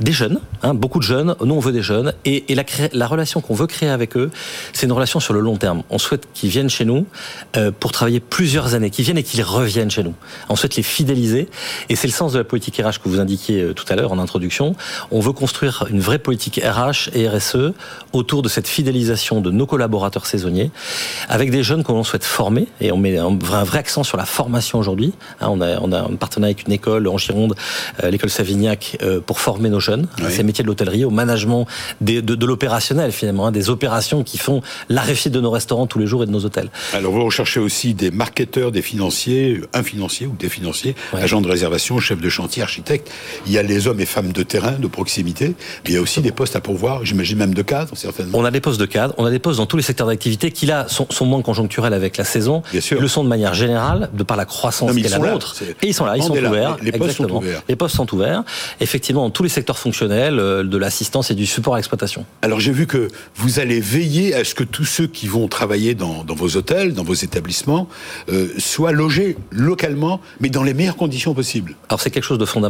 des 0.00 0.12
jeunes, 0.12 0.40
hein, 0.62 0.74
beaucoup 0.74 0.98
de 0.98 1.04
jeunes. 1.04 1.34
Nous, 1.42 1.54
on 1.54 1.60
veut 1.60 1.72
des 1.72 1.82
jeunes. 1.82 2.12
Et, 2.24 2.52
et 2.52 2.54
la, 2.54 2.64
la 2.92 3.06
relation 3.06 3.40
qu'on 3.40 3.54
veut 3.54 3.66
créer 3.66 3.88
avec 3.88 4.16
eux, 4.16 4.30
c'est 4.72 4.86
une 4.86 4.92
relation 4.92 5.20
sur 5.20 5.34
le 5.34 5.40
long 5.40 5.56
terme. 5.56 5.82
On 5.90 5.98
souhaite 5.98 6.28
qu'ils 6.34 6.50
viennent 6.50 6.70
chez 6.70 6.84
nous 6.84 7.06
euh, 7.56 7.70
pour 7.78 7.92
travailler 7.92 8.20
plusieurs 8.20 8.74
années, 8.74 8.90
qu'ils 8.90 9.04
viennent 9.04 9.18
et 9.18 9.22
qu'ils 9.22 9.42
reviennent 9.42 9.90
chez 9.90 10.02
nous. 10.02 10.14
On 10.48 10.56
souhaite 10.56 10.76
les 10.76 10.82
fidéliser. 10.82 11.48
Et 11.88 11.96
c'est 11.96 12.06
le 12.06 12.12
sens 12.12 12.32
de 12.32 12.38
la 12.38 12.44
politique 12.44 12.78
Que 12.84 13.08
vous 13.08 13.18
indiquiez 13.18 13.62
euh, 13.62 13.72
tout 13.72 13.86
à 13.88 13.96
l'heure 13.96 14.12
en 14.12 14.18
introduction. 14.18 14.76
On 15.10 15.20
veut 15.20 15.32
construire 15.32 15.86
une 15.90 16.00
vraie 16.00 16.18
politique 16.18 16.60
RH 16.62 17.08
et 17.14 17.26
RSE 17.26 17.72
autour 18.12 18.42
de 18.42 18.48
cette 18.50 18.68
fidélisation 18.68 19.40
de 19.40 19.50
nos 19.50 19.66
collaborateurs 19.66 20.26
saisonniers, 20.26 20.70
avec 21.30 21.50
des 21.50 21.62
jeunes 21.62 21.82
qu'on 21.82 22.04
souhaite 22.04 22.24
former. 22.24 22.68
Et 22.82 22.92
on 22.92 22.98
met 22.98 23.16
un 23.16 23.34
vrai, 23.36 23.78
accent 23.78 24.04
sur 24.04 24.18
la 24.18 24.26
formation 24.26 24.78
aujourd'hui. 24.78 25.14
Hein, 25.40 25.48
on, 25.50 25.60
a, 25.62 25.80
on 25.80 25.92
a 25.92 26.00
un 26.00 26.16
partenariat 26.16 26.54
avec 26.54 26.66
une 26.66 26.74
école 26.74 27.08
en 27.08 27.16
Gironde, 27.16 27.54
euh, 28.02 28.10
l'école 28.10 28.30
Savignac, 28.30 28.98
pour 29.26 29.40
former 29.40 29.70
nos 29.70 29.80
jeunes, 29.80 30.06
ces 30.28 30.42
métiers 30.42 30.62
de 30.62 30.68
l'hôtellerie, 30.68 31.04
au 31.04 31.10
management 31.10 31.66
de, 32.00 32.20
de 32.20 32.46
l'opérationnel 32.46 33.12
finalement, 33.12 33.46
hein, 33.46 33.52
des 33.52 33.70
opérations 33.70 34.22
qui 34.22 34.38
font 34.38 34.60
la 34.88 35.00
réussite 35.00 35.32
de 35.32 35.40
nos 35.40 35.50
restaurants 35.50 35.86
tous 35.86 35.98
les 35.98 36.06
jours 36.06 36.22
et 36.22 36.26
de 36.26 36.30
nos 36.30 36.44
hôtels. 36.44 36.68
Alors 36.92 37.12
vous 37.12 37.24
recherchez 37.24 37.60
aussi 37.60 37.94
des 37.94 38.10
marketeurs, 38.10 38.72
des 38.72 38.82
financiers, 38.82 39.60
un 39.72 39.82
financier 39.82 40.26
ou 40.26 40.34
des 40.38 40.48
financiers, 40.48 40.94
agents 41.14 41.40
de 41.40 41.48
réservation, 41.48 41.98
chefs 41.98 42.20
de 42.20 42.28
chantier, 42.28 42.62
architectes. 42.74 43.10
Il 43.46 43.52
y 43.52 43.58
a 43.58 43.62
les 43.62 43.86
hommes 43.86 44.00
et 44.00 44.06
femmes 44.06 44.32
de 44.32 44.42
terrain, 44.42 44.72
de 44.72 44.86
proximité, 44.88 45.54
mais 45.84 45.90
il 45.90 45.94
y 45.94 45.96
a 45.96 46.00
aussi 46.00 46.20
des 46.20 46.32
postes 46.32 46.56
à 46.56 46.60
pourvoir, 46.60 47.04
j'imagine 47.04 47.38
même 47.38 47.54
de 47.54 47.62
cadres, 47.62 47.96
certainement. 47.96 48.38
On 48.38 48.44
a 48.44 48.50
des 48.50 48.60
postes 48.60 48.80
de 48.80 48.86
cadres, 48.86 49.14
on 49.16 49.24
a 49.24 49.30
des 49.30 49.38
postes 49.38 49.58
dans 49.58 49.66
tous 49.66 49.76
les 49.76 49.82
secteurs 49.82 50.08
d'activité 50.08 50.50
qui 50.50 50.66
là 50.66 50.86
sont, 50.88 51.06
moins 51.24 51.42
conjoncturels 51.42 51.94
avec 51.94 52.16
la 52.16 52.24
saison. 52.24 52.62
Bien 52.72 52.80
sûr. 52.80 53.00
Le 53.00 53.08
sont 53.08 53.22
de 53.22 53.28
manière 53.28 53.54
générale, 53.54 54.10
de 54.12 54.22
par 54.24 54.36
la 54.36 54.44
croissance 54.44 54.92
qu'est 54.94 55.08
la 55.08 55.18
nôtre. 55.18 55.54
Et 55.82 55.88
ils 55.88 55.94
sont 55.94 56.04
là, 56.04 56.16
ils 56.16 56.22
sont 56.22 56.36
ouverts. 56.36 56.76
Les 56.82 56.92
postes 56.92 57.16
sont 57.16 57.30
ouverts. 57.30 57.62
Les 57.68 57.76
postes 57.76 57.96
sont 57.96 58.14
ouverts. 58.14 58.42
Effectivement, 58.80 59.22
dans 59.22 59.30
tous 59.30 59.44
les 59.44 59.48
secteurs 59.48 59.78
fonctionnels, 59.78 60.38
euh, 60.38 60.64
de 60.64 60.78
l'assistance 60.78 61.30
et 61.30 61.34
du 61.34 61.46
support 61.46 61.74
à 61.74 61.76
l'exploitation. 61.76 62.24
Alors 62.42 62.58
j'ai 62.58 62.72
vu 62.72 62.86
que 62.86 63.08
vous 63.36 63.60
allez 63.60 63.80
veiller 63.80 64.34
à 64.34 64.44
ce 64.44 64.54
que 64.54 64.64
tous 64.64 64.84
ceux 64.84 65.06
qui 65.06 65.26
vont 65.26 65.46
travailler 65.46 65.94
dans, 65.94 66.24
vos 66.26 66.56
hôtels, 66.56 66.94
dans 66.94 67.04
vos 67.04 67.14
établissements, 67.14 67.88
euh, 68.30 68.48
soient 68.58 68.92
logés 68.92 69.36
localement, 69.50 70.20
mais 70.40 70.48
dans 70.48 70.62
les 70.62 70.74
meilleures 70.74 70.96
conditions 70.96 71.34
possibles. 71.34 71.76
Alors 71.88 72.00
c'est 72.00 72.10
quelque 72.10 72.24
chose 72.24 72.38
de 72.38 72.44
fondamental. 72.44 72.63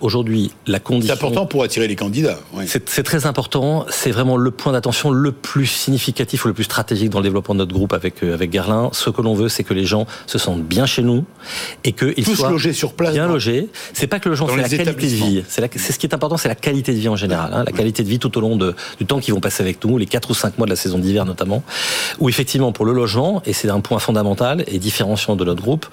Aujourd'hui, 0.00 0.50
la 0.66 0.80
condition... 0.80 1.14
C'est 1.14 1.24
important 1.24 1.46
pour 1.46 1.62
attirer 1.62 1.88
les 1.88 1.96
candidats. 1.96 2.38
C'est 2.66 3.02
très 3.02 3.26
important. 3.26 3.86
C'est 3.88 4.10
vraiment 4.10 4.36
le 4.36 4.50
point 4.50 4.72
d'attention 4.72 5.10
le 5.10 5.32
plus 5.32 5.66
significatif 5.66 6.44
ou 6.44 6.48
le 6.48 6.54
plus 6.54 6.64
stratégique 6.64 7.10
dans 7.10 7.18
le 7.18 7.24
développement 7.24 7.54
de 7.54 7.60
notre 7.60 7.72
groupe 7.72 7.92
avec, 7.92 8.22
euh, 8.22 8.34
avec 8.34 8.52
Gerlin. 8.52 8.90
Ce 8.92 9.10
que 9.10 9.22
l'on 9.22 9.34
veut, 9.34 9.48
c'est 9.48 9.64
que 9.64 9.74
les 9.74 9.84
gens 9.84 10.06
se 10.26 10.38
sentent 10.38 10.62
bien 10.62 10.86
chez 10.86 11.02
nous 11.02 11.24
et 11.84 11.92
qu'ils 11.92 12.26
soient 12.26 12.50
logés 12.50 12.72
sur 12.72 12.92
place, 12.92 13.14
bien 13.14 13.26
logés. 13.26 13.68
C'est 13.92 14.06
pas 14.06 14.18
que 14.18 14.28
le 14.28 14.34
gens, 14.34 14.48
c'est 14.48 14.56
la 14.56 14.68
qualité 14.68 15.06
de 15.06 15.14
vie. 15.14 15.44
C'est 15.48 15.92
ce 15.92 15.98
qui 15.98 16.06
est 16.06 16.14
important, 16.14 16.36
c'est 16.36 16.48
la 16.48 16.54
qualité 16.54 16.92
de 16.92 16.98
vie 16.98 17.08
en 17.08 17.16
général. 17.16 17.52
Hein. 17.52 17.64
la 17.64 17.72
qualité 17.72 18.02
de 18.02 18.08
vie 18.08 18.18
tout 18.18 18.36
au 18.36 18.40
long 18.40 18.56
de, 18.56 18.74
du 18.98 19.06
temps 19.06 19.20
qu'ils 19.20 19.34
vont 19.34 19.40
passer 19.40 19.62
avec 19.62 19.84
nous, 19.84 19.98
les 19.98 20.06
4 20.06 20.30
ou 20.30 20.34
5 20.34 20.58
mois 20.58 20.66
de 20.66 20.70
la 20.70 20.76
saison 20.76 20.98
d'hiver 20.98 21.24
notamment, 21.24 21.62
où 22.18 22.28
effectivement 22.28 22.72
pour 22.72 22.84
le 22.84 22.92
logement, 22.92 23.42
et 23.46 23.52
c'est 23.52 23.70
un 23.70 23.80
point 23.80 23.98
fondamental 23.98 24.64
et 24.66 24.78
différenciant 24.78 25.36
de 25.36 25.44
notre 25.44 25.62
groupe, 25.62 25.86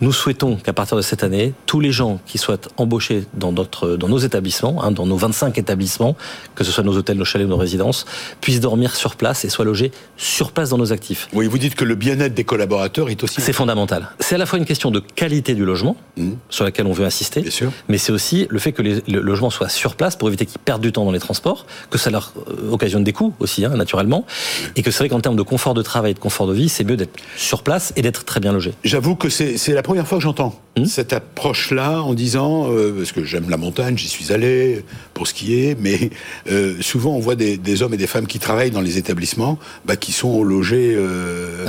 nous 0.00 0.12
souhaitons 0.12 0.56
qu'à 0.56 0.72
partir 0.72 0.96
de 0.96 1.02
cette 1.02 1.22
année, 1.22 1.52
tous 1.66 1.80
les 1.80 1.92
gens 1.92 2.20
qui 2.26 2.38
souhaitent 2.38 2.68
embaucher 2.98 3.24
dans, 3.34 3.52
notre, 3.52 3.96
dans 3.96 4.08
nos 4.08 4.18
établissements, 4.18 4.82
hein, 4.82 4.90
dans 4.90 5.06
nos 5.06 5.16
25 5.16 5.56
établissements, 5.56 6.16
que 6.56 6.64
ce 6.64 6.72
soit 6.72 6.82
nos 6.82 6.96
hôtels, 6.96 7.16
nos 7.16 7.24
chalets 7.24 7.46
ou 7.46 7.50
nos 7.50 7.56
résidences, 7.56 8.06
puissent 8.40 8.60
dormir 8.60 8.96
sur 8.96 9.14
place 9.14 9.44
et 9.44 9.48
soient 9.48 9.64
logés 9.64 9.92
sur 10.16 10.50
place 10.50 10.70
dans 10.70 10.78
nos 10.78 10.92
actifs. 10.92 11.28
Oui, 11.32 11.46
vous 11.46 11.58
dites 11.58 11.76
que 11.76 11.84
le 11.84 11.94
bien-être 11.94 12.34
des 12.34 12.42
collaborateurs 12.42 13.08
est 13.08 13.22
aussi... 13.22 13.40
C'est 13.40 13.52
fondamental. 13.52 14.10
C'est 14.18 14.34
à 14.34 14.38
la 14.38 14.46
fois 14.46 14.58
une 14.58 14.64
question 14.64 14.90
de 14.90 14.98
qualité 14.98 15.54
du 15.54 15.64
logement, 15.64 15.96
mmh. 16.16 16.30
sur 16.50 16.64
laquelle 16.64 16.86
on 16.86 16.92
veut 16.92 17.04
insister, 17.04 17.42
Bien 17.42 17.50
sûr. 17.50 17.72
mais 17.88 17.98
c'est 17.98 18.10
aussi 18.10 18.48
le 18.50 18.58
fait 18.58 18.72
que 18.72 18.82
les, 18.82 19.02
le 19.06 19.20
logement 19.20 19.50
soit 19.50 19.68
sur 19.68 19.94
place 19.94 20.16
pour 20.16 20.26
éviter 20.28 20.44
qu'ils 20.44 20.58
perdent 20.58 20.82
du 20.82 20.90
temps 20.90 21.04
dans 21.04 21.12
les 21.12 21.20
transports, 21.20 21.66
que 21.90 21.98
ça 21.98 22.10
leur 22.10 22.32
euh, 22.48 22.72
occasionne 22.72 23.04
des 23.04 23.12
coûts 23.12 23.32
aussi, 23.38 23.64
hein, 23.64 23.76
naturellement, 23.76 24.26
et 24.74 24.82
que 24.82 24.90
c'est 24.90 24.98
vrai 24.98 25.08
qu'en 25.08 25.20
termes 25.20 25.36
de 25.36 25.42
confort 25.42 25.74
de 25.74 25.82
travail 25.82 26.10
et 26.10 26.14
de 26.14 26.18
confort 26.18 26.48
de 26.48 26.54
vie, 26.54 26.68
c'est 26.68 26.84
mieux 26.84 26.96
d'être 26.96 27.16
sur 27.36 27.62
place 27.62 27.92
et 27.94 28.02
d'être 28.02 28.24
très 28.24 28.40
bien 28.40 28.52
logé. 28.52 28.72
J'avoue 28.82 29.14
que 29.14 29.28
c'est 29.28 29.72
la 29.72 29.82
première 29.82 30.08
fois 30.08 30.18
que 30.18 30.24
j'entends 30.24 30.60
hmm 30.76 30.86
cette 30.88 31.12
approche-là 31.12 32.02
en 32.02 32.14
disant, 32.14 32.72
euh, 32.72 32.77
parce 32.96 33.12
que 33.12 33.24
j'aime 33.24 33.50
la 33.50 33.56
montagne, 33.56 33.96
j'y 33.96 34.08
suis 34.08 34.32
allé 34.32 34.84
pour 35.14 35.26
skier, 35.26 35.76
mais 35.78 36.10
euh, 36.50 36.76
souvent 36.80 37.14
on 37.14 37.20
voit 37.20 37.34
des, 37.34 37.82
hommes 37.82 37.94
et 37.94 37.98
des 37.98 38.06
femmes 38.06 38.26
qui 38.26 38.38
travaillent 38.38 38.70
dans 38.70 38.80
les 38.80 38.98
établissements, 38.98 39.58
bah, 39.84 39.96
qui 39.96 40.12
sont 40.12 40.42
logés, 40.42 40.94
euh, 40.96 41.66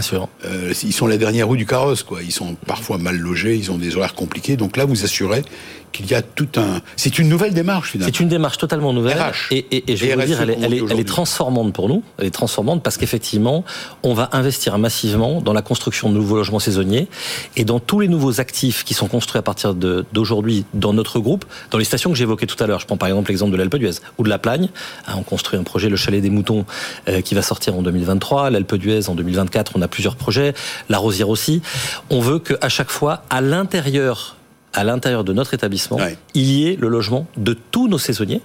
ils 0.83 0.93
sont 0.93 1.07
la 1.07 1.17
dernière 1.17 1.47
roue 1.47 1.57
du 1.57 1.65
carrosse, 1.65 2.03
quoi. 2.03 2.21
Ils 2.23 2.31
sont 2.31 2.55
parfois 2.65 2.97
mal 2.97 3.17
logés, 3.17 3.55
ils 3.55 3.71
ont 3.71 3.77
des 3.77 3.95
horaires 3.95 4.15
compliqués, 4.15 4.57
donc 4.57 4.77
là 4.77 4.85
vous 4.85 5.03
assurez 5.03 5.43
qu'il 5.91 6.09
y 6.09 6.13
a 6.13 6.21
tout 6.21 6.47
un. 6.57 6.81
C'est 6.95 7.19
une 7.19 7.29
nouvelle 7.29 7.53
démarche 7.53 7.91
finalement. 7.91 8.11
C'est 8.13 8.19
une 8.21 8.29
démarche 8.29 8.57
totalement 8.57 8.93
nouvelle. 8.93 9.17
Et, 9.51 9.65
et, 9.71 9.91
et, 9.91 9.97
je 9.97 10.05
vais 10.05 10.15
vous 10.15 10.21
dire, 10.23 10.41
elle, 10.41 10.51
elle, 10.51 10.73
est, 10.73 10.83
elle, 10.89 10.99
est, 10.99 11.07
transformante 11.07 11.73
pour 11.73 11.89
nous. 11.89 12.03
Elle 12.17 12.27
est 12.27 12.31
transformante 12.31 12.83
parce 12.83 12.97
qu'effectivement, 12.97 13.63
on 14.03 14.13
va 14.13 14.29
investir 14.31 14.77
massivement 14.77 15.41
dans 15.41 15.53
la 15.53 15.61
construction 15.61 16.09
de 16.09 16.15
nouveaux 16.15 16.37
logements 16.37 16.59
saisonniers 16.59 17.07
et 17.55 17.65
dans 17.65 17.79
tous 17.79 17.99
les 17.99 18.07
nouveaux 18.07 18.39
actifs 18.39 18.83
qui 18.83 18.93
sont 18.93 19.07
construits 19.07 19.39
à 19.39 19.41
partir 19.41 19.73
d'aujourd'hui 19.73 20.65
dans 20.73 20.93
notre 20.99 21.19
groupe, 21.19 21.45
dans 21.71 21.77
les 21.77 21.85
stations 21.85 22.11
que 22.11 22.17
j'évoquais 22.17 22.45
tout 22.45 22.61
à 22.61 22.67
l'heure. 22.67 22.79
Je 22.79 22.85
prends 22.85 22.97
par 22.97 23.09
exemple 23.09 23.29
l'exemple 23.29 23.51
de 23.51 23.57
l'Alpe 23.57 23.75
d'Huez 23.75 23.99
ou 24.17 24.23
de 24.23 24.29
la 24.29 24.37
Plagne. 24.37 24.69
Ah, 25.07 25.15
on 25.17 25.23
construit 25.23 25.57
un 25.57 25.63
projet, 25.63 25.89
le 25.89 25.95
Chalet 25.95 26.21
des 26.21 26.29
Moutons, 26.29 26.65
euh, 27.07 27.21
qui 27.21 27.33
va 27.33 27.41
sortir 27.41 27.75
en 27.75 27.81
2023. 27.81 28.49
L'Alpe 28.49 28.75
d'Huez 28.75 29.09
en 29.09 29.15
2024. 29.15 29.73
On 29.75 29.81
a 29.81 29.87
plusieurs 29.87 30.15
projets. 30.15 30.53
La 30.89 30.97
Rosière 30.97 31.29
aussi. 31.29 31.61
On 32.09 32.19
veut 32.19 32.39
qu'à 32.39 32.69
chaque 32.69 32.91
fois, 32.91 33.23
à 33.29 33.41
l'intérieur 33.41 34.35
à 34.73 34.83
l'intérieur 34.83 35.23
de 35.23 35.33
notre 35.33 35.55
établissement, 35.55 35.97
il 36.35 36.51
y 36.51 36.67
ait 36.67 36.75
le 36.75 36.89
logement 36.89 37.25
de 37.37 37.57
tous 37.71 37.87
nos 37.87 37.97
saisonniers 37.97 38.41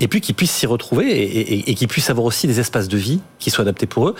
et 0.00 0.08
puis 0.08 0.20
qu'ils 0.20 0.34
puissent 0.34 0.52
s'y 0.52 0.66
retrouver 0.66 1.10
et, 1.10 1.70
et, 1.70 1.74
qu'ils 1.74 1.88
puissent 1.88 2.10
avoir 2.10 2.26
aussi 2.26 2.46
des 2.46 2.60
espaces 2.60 2.88
de 2.88 2.96
vie 2.96 3.20
qui 3.38 3.50
soient 3.50 3.62
adaptés 3.62 3.86
pour 3.86 4.08
eux, 4.08 4.14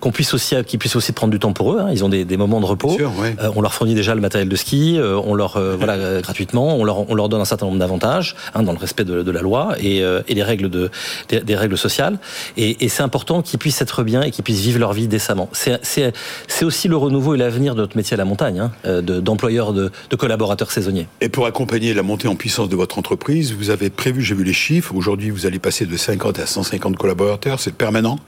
qu'on 0.00 0.10
puisse 0.10 0.34
aussi, 0.34 0.54
qu'ils 0.64 0.78
puissent 0.78 0.96
aussi 0.96 1.12
prendre 1.12 1.32
du 1.32 1.38
temps 1.38 1.52
pour 1.52 1.74
eux. 1.74 1.80
Hein. 1.80 1.88
Ils 1.92 2.04
ont 2.04 2.08
des, 2.08 2.24
des, 2.24 2.36
moments 2.36 2.60
de 2.60 2.66
repos. 2.66 2.96
Euh, 3.00 3.50
on 3.54 3.60
leur 3.60 3.74
fournit 3.74 3.94
déjà 3.94 4.14
le 4.14 4.20
matériel 4.20 4.48
de 4.48 4.56
ski, 4.56 4.96
euh, 4.98 5.20
on 5.24 5.34
leur 5.34 5.56
euh, 5.56 5.76
voilà 5.76 6.20
gratuitement, 6.22 6.76
on 6.76 6.84
leur, 6.84 7.08
on 7.10 7.14
leur 7.14 7.28
donne 7.28 7.40
un 7.40 7.46
certain 7.46 7.66
nombre 7.66 7.78
d'avantages 7.78 8.36
hein, 8.54 8.62
dans 8.62 8.72
le 8.72 8.78
respect 8.78 9.04
de, 9.04 9.22
de 9.22 9.30
la 9.30 9.40
loi 9.40 9.74
et, 9.80 9.98
et 9.98 10.34
les 10.34 10.42
règles 10.42 10.70
de 10.70 10.90
des, 11.28 11.40
des 11.40 11.56
règles 11.56 11.78
sociales. 11.78 12.18
Et, 12.56 12.76
c'est 12.88 13.02
important 13.02 13.42
qu'ils 13.42 13.58
puissent 13.58 13.82
être 13.82 14.04
bien 14.04 14.22
et 14.22 14.30
qu'ils 14.30 14.44
puissent 14.44 14.60
vivre 14.60 14.78
leur 14.78 14.92
vie 14.92 15.08
décemment. 15.08 15.50
C'est 15.52 16.64
aussi 16.64 16.88
le 16.88 16.96
renouveau 16.96 17.34
et 17.34 17.38
l'avenir 17.38 17.74
de 17.74 17.80
notre 17.80 17.96
métier 17.96 18.14
à 18.14 18.16
la 18.16 18.24
montagne, 18.24 18.60
hein, 18.60 19.02
d'employeurs 19.02 19.72
de, 19.72 19.90
de 20.08 20.16
collaborateurs 20.16 20.70
saisonniers. 20.70 21.08
Et 21.20 21.28
pour 21.28 21.46
accompagner 21.46 21.92
la 21.94 22.02
montée 22.02 22.28
en 22.28 22.36
puissance 22.36 22.68
de 22.68 22.76
votre 22.76 22.98
entreprise, 22.98 23.52
vous 23.52 23.70
avez 23.70 23.90
prévu, 23.90 24.22
j'ai 24.22 24.34
vu 24.34 24.44
les 24.44 24.52
chiffres 24.52 24.75
Aujourd'hui, 24.94 25.30
vous 25.30 25.46
allez 25.46 25.58
passer 25.58 25.86
de 25.86 25.96
50 25.96 26.38
à 26.38 26.46
150 26.46 26.96
collaborateurs, 26.96 27.60
c'est 27.60 27.74
permanent, 27.74 28.18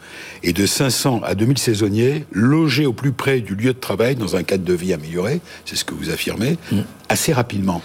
et 0.43 0.53
de 0.53 0.67
500 0.67 1.21
à 1.25 1.35
2000 1.35 1.59
saisonniers 1.59 2.25
logés 2.33 2.87
au 2.87 2.93
plus 2.93 3.13
près 3.13 3.41
du 3.41 3.55
lieu 3.55 3.73
de 3.73 3.79
travail 3.79 4.17
dans 4.17 4.37
un 4.37 4.43
cadre 4.43 4.65
de 4.65 4.73
vie 4.73 4.93
amélioré, 4.93 5.41
c'est 5.65 5.77
ce 5.77 5.85
que 5.85 5.95
vous 5.95 6.11
affirmez, 6.11 6.57
mm. 6.73 6.79
assez 7.09 7.33
rapidement. 7.33 7.83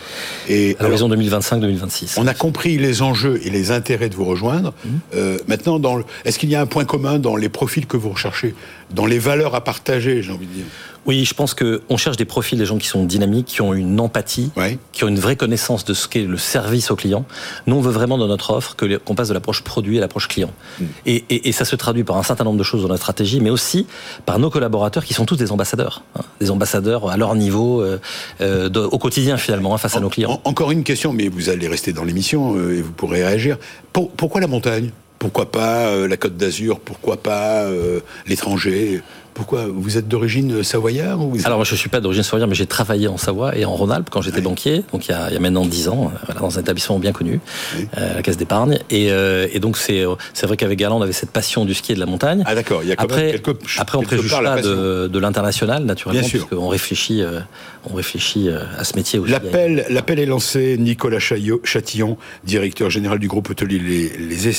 Et 0.50 0.76
à 0.80 0.84
l'horizon 0.84 1.10
2025-2026. 1.10 2.14
On 2.18 2.28
a 2.28 2.34
compris 2.34 2.78
les 2.78 3.02
enjeux 3.02 3.40
et 3.44 3.50
les 3.50 3.72
intérêts 3.72 4.10
de 4.10 4.16
vous 4.16 4.26
rejoindre. 4.26 4.74
Mm. 4.86 4.90
Euh, 5.16 5.38
maintenant, 5.48 5.82
est-ce 6.26 6.40
qu'il 6.40 6.50
y 6.50 6.56
a 6.56 6.62
un 6.62 6.66
point 6.66 6.86
commun 6.86 7.20
dans 7.20 7.36
les 7.36 7.50
profils 7.50 7.86
que 7.86 7.98
vous 7.98 8.10
recherchez, 8.10 8.56
dans 8.94 9.06
les 9.06 9.20
valeurs 9.20 9.56
à 9.56 9.64
partager, 9.64 10.22
j'ai 10.22 10.32
envie 10.32 10.48
de 10.48 10.54
dire? 10.54 10.66
Oui, 11.06 11.26
je 11.26 11.34
pense 11.34 11.54
qu'on 11.54 11.98
cherche 11.98 12.18
des 12.18 12.26
profils 12.26 12.58
des 12.58 12.66
gens 12.66 12.78
qui 12.78 12.88
sont 12.88 13.04
dynamiques, 13.04 13.48
qui 13.48 13.62
ont 13.62 13.74
une 13.74 14.00
empathie, 14.00 14.52
qui 14.92 15.04
ont 15.04 15.08
une 15.08 15.20
vraie 15.20 15.36
connaissance 15.36 15.84
de 15.86 15.94
ce 15.94 16.08
qu'est 16.08 16.24
le 16.24 16.38
service 16.38 16.92
au 16.92 16.96
client. 16.96 17.26
Nous, 17.68 17.76
on 17.76 17.82
veut 17.82 17.92
vraiment 17.92 18.18
dans 18.18 18.28
notre 18.28 18.52
offre 18.52 18.76
qu'on 18.76 19.16
passe 19.16 19.28
de 19.28 19.34
l'approche 19.34 19.62
produit 19.62 19.98
à 19.98 20.02
l'approche 20.02 20.28
client. 20.28 20.52
Mm. 20.80 20.86
Et, 21.06 21.52
ça 21.54 21.66
se 21.66 21.76
traduit 21.76 22.04
par 22.04 22.18
un 22.18 22.24
certain 22.24 22.46
nombre 22.46 22.58
de 22.58 22.64
choses 22.64 22.82
dans 22.82 22.88
notre 22.88 23.02
stratégie, 23.02 23.40
mais 23.40 23.52
aussi 23.52 23.86
par 24.26 24.40
nos 24.40 24.50
collaborateurs 24.50 25.06
qui 25.06 25.14
sont 25.14 25.26
tous 25.26 25.36
des 25.36 25.52
ambassadeurs. 25.52 26.04
Hein. 26.16 26.22
des 26.40 26.50
ambassadeurs 26.50 27.10
à 27.10 27.18
leur 27.18 27.36
niveau, 27.36 27.82
euh, 27.82 28.00
euh, 28.42 28.70
au 28.74 28.98
quotidien 28.98 29.38
finalement, 29.38 29.74
hein, 29.74 29.78
face 29.78 29.96
à 29.96 30.00
nos 30.00 30.10
clients. 30.10 30.42
encore 30.46 30.72
une 30.72 30.84
question, 30.84 31.14
mais 31.14 31.28
vous 31.28 31.50
allez 31.50 31.68
rester 31.68 31.94
dans 31.94 32.04
l'émission 32.04 32.56
euh, 32.56 32.78
et 32.78 32.82
vous 32.82 32.92
pourrez 32.92 33.24
réagir. 33.24 33.58
pourquoi 33.92 34.42
la 34.42 34.48
montagne? 34.48 34.92
Pourquoi 35.20 35.50
pas 35.52 35.96
la 36.06 36.18
Côte 36.18 36.36
d'Azur? 36.36 36.82
Pourquoi 36.82 37.16
pas 37.16 37.66
l'étranger? 38.28 39.02
Pourquoi 39.34 39.66
Vous 39.68 39.98
êtes 39.98 40.08
d'origine 40.08 40.64
savoyard 40.64 41.20
ou 41.22 41.36
Alors, 41.46 41.58
moi, 41.58 41.66
je 41.66 41.74
ne 41.74 41.78
suis 41.78 41.90
pas 41.90 42.00
d'origine 42.00 42.24
savoyard, 42.24 42.48
mais 42.48 42.56
j'ai 42.56 42.66
travaillé 42.66 43.08
en 43.08 43.18
Savoie 43.18 43.56
et 43.58 43.66
en 43.66 43.74
Rhône-Alpes 43.74 44.10
quand 44.10 44.22
j'étais 44.22 44.42
banquier, 44.42 44.84
donc 44.92 45.08
il 45.08 45.12
y, 45.12 45.14
a, 45.14 45.30
il 45.30 45.34
y, 45.34 45.38
a, 45.38 45.40
maintenant 45.40 45.66
10 45.66 45.88
ans, 45.90 46.12
euh, 46.30 46.34
dans 46.40 46.58
un 46.58 46.62
établissement 46.62 47.00
bien 47.00 47.12
connu, 47.12 47.40
euh, 47.98 48.16
la 48.16 48.22
Caisse 48.22 48.38
d'épargne. 48.38 48.80
Et, 48.90 49.12
euh, 49.12 49.48
et, 49.52 49.60
donc, 49.60 49.78
c'est 49.78 50.06
vrai 50.44 50.58
qu'avec 50.58 50.78
Galant, 50.78 51.00
on 51.00 51.02
avait 51.02 51.14
cette 51.14 51.32
passion 51.32 51.66
du 51.66 51.74
ski 51.74 51.94
et 51.94 51.96
de 51.96 52.00
la 52.00 52.06
montagne. 52.06 52.44
Ah, 52.46 52.56
d'accord, 52.56 52.84
il 52.84 52.90
y 52.90 52.92
a 52.92 52.96
quand 52.96 53.06
après, 53.06 53.32
même 53.32 53.42
quelques, 53.42 53.58
Après, 53.78 53.98
on 53.98 54.02
ne 54.02 54.06
préjuge 54.06 54.32
pas 54.32 54.62
de, 54.62 55.08
de 55.08 55.20
l'international, 55.20 55.84
naturellement, 55.86 56.22
parce 56.22 56.44
qu'on 56.46 56.68
réfléchit, 56.68 57.24
on 57.90 57.96
réfléchit 57.96 58.50
à 58.50 58.84
ce 58.84 58.96
métier 58.96 59.20
aussi. 59.20 59.32
L'appel 59.32 60.20
est 60.20 60.26
lancé. 60.26 60.78
Nicolas 60.78 61.20
Châtillon, 61.20 62.18
directeur 62.44 62.90
général 62.90 63.20
du 63.20 63.28
groupe 63.28 63.50
hôtelier 63.50 63.80
Les, 63.80 64.10
les, 64.18 64.52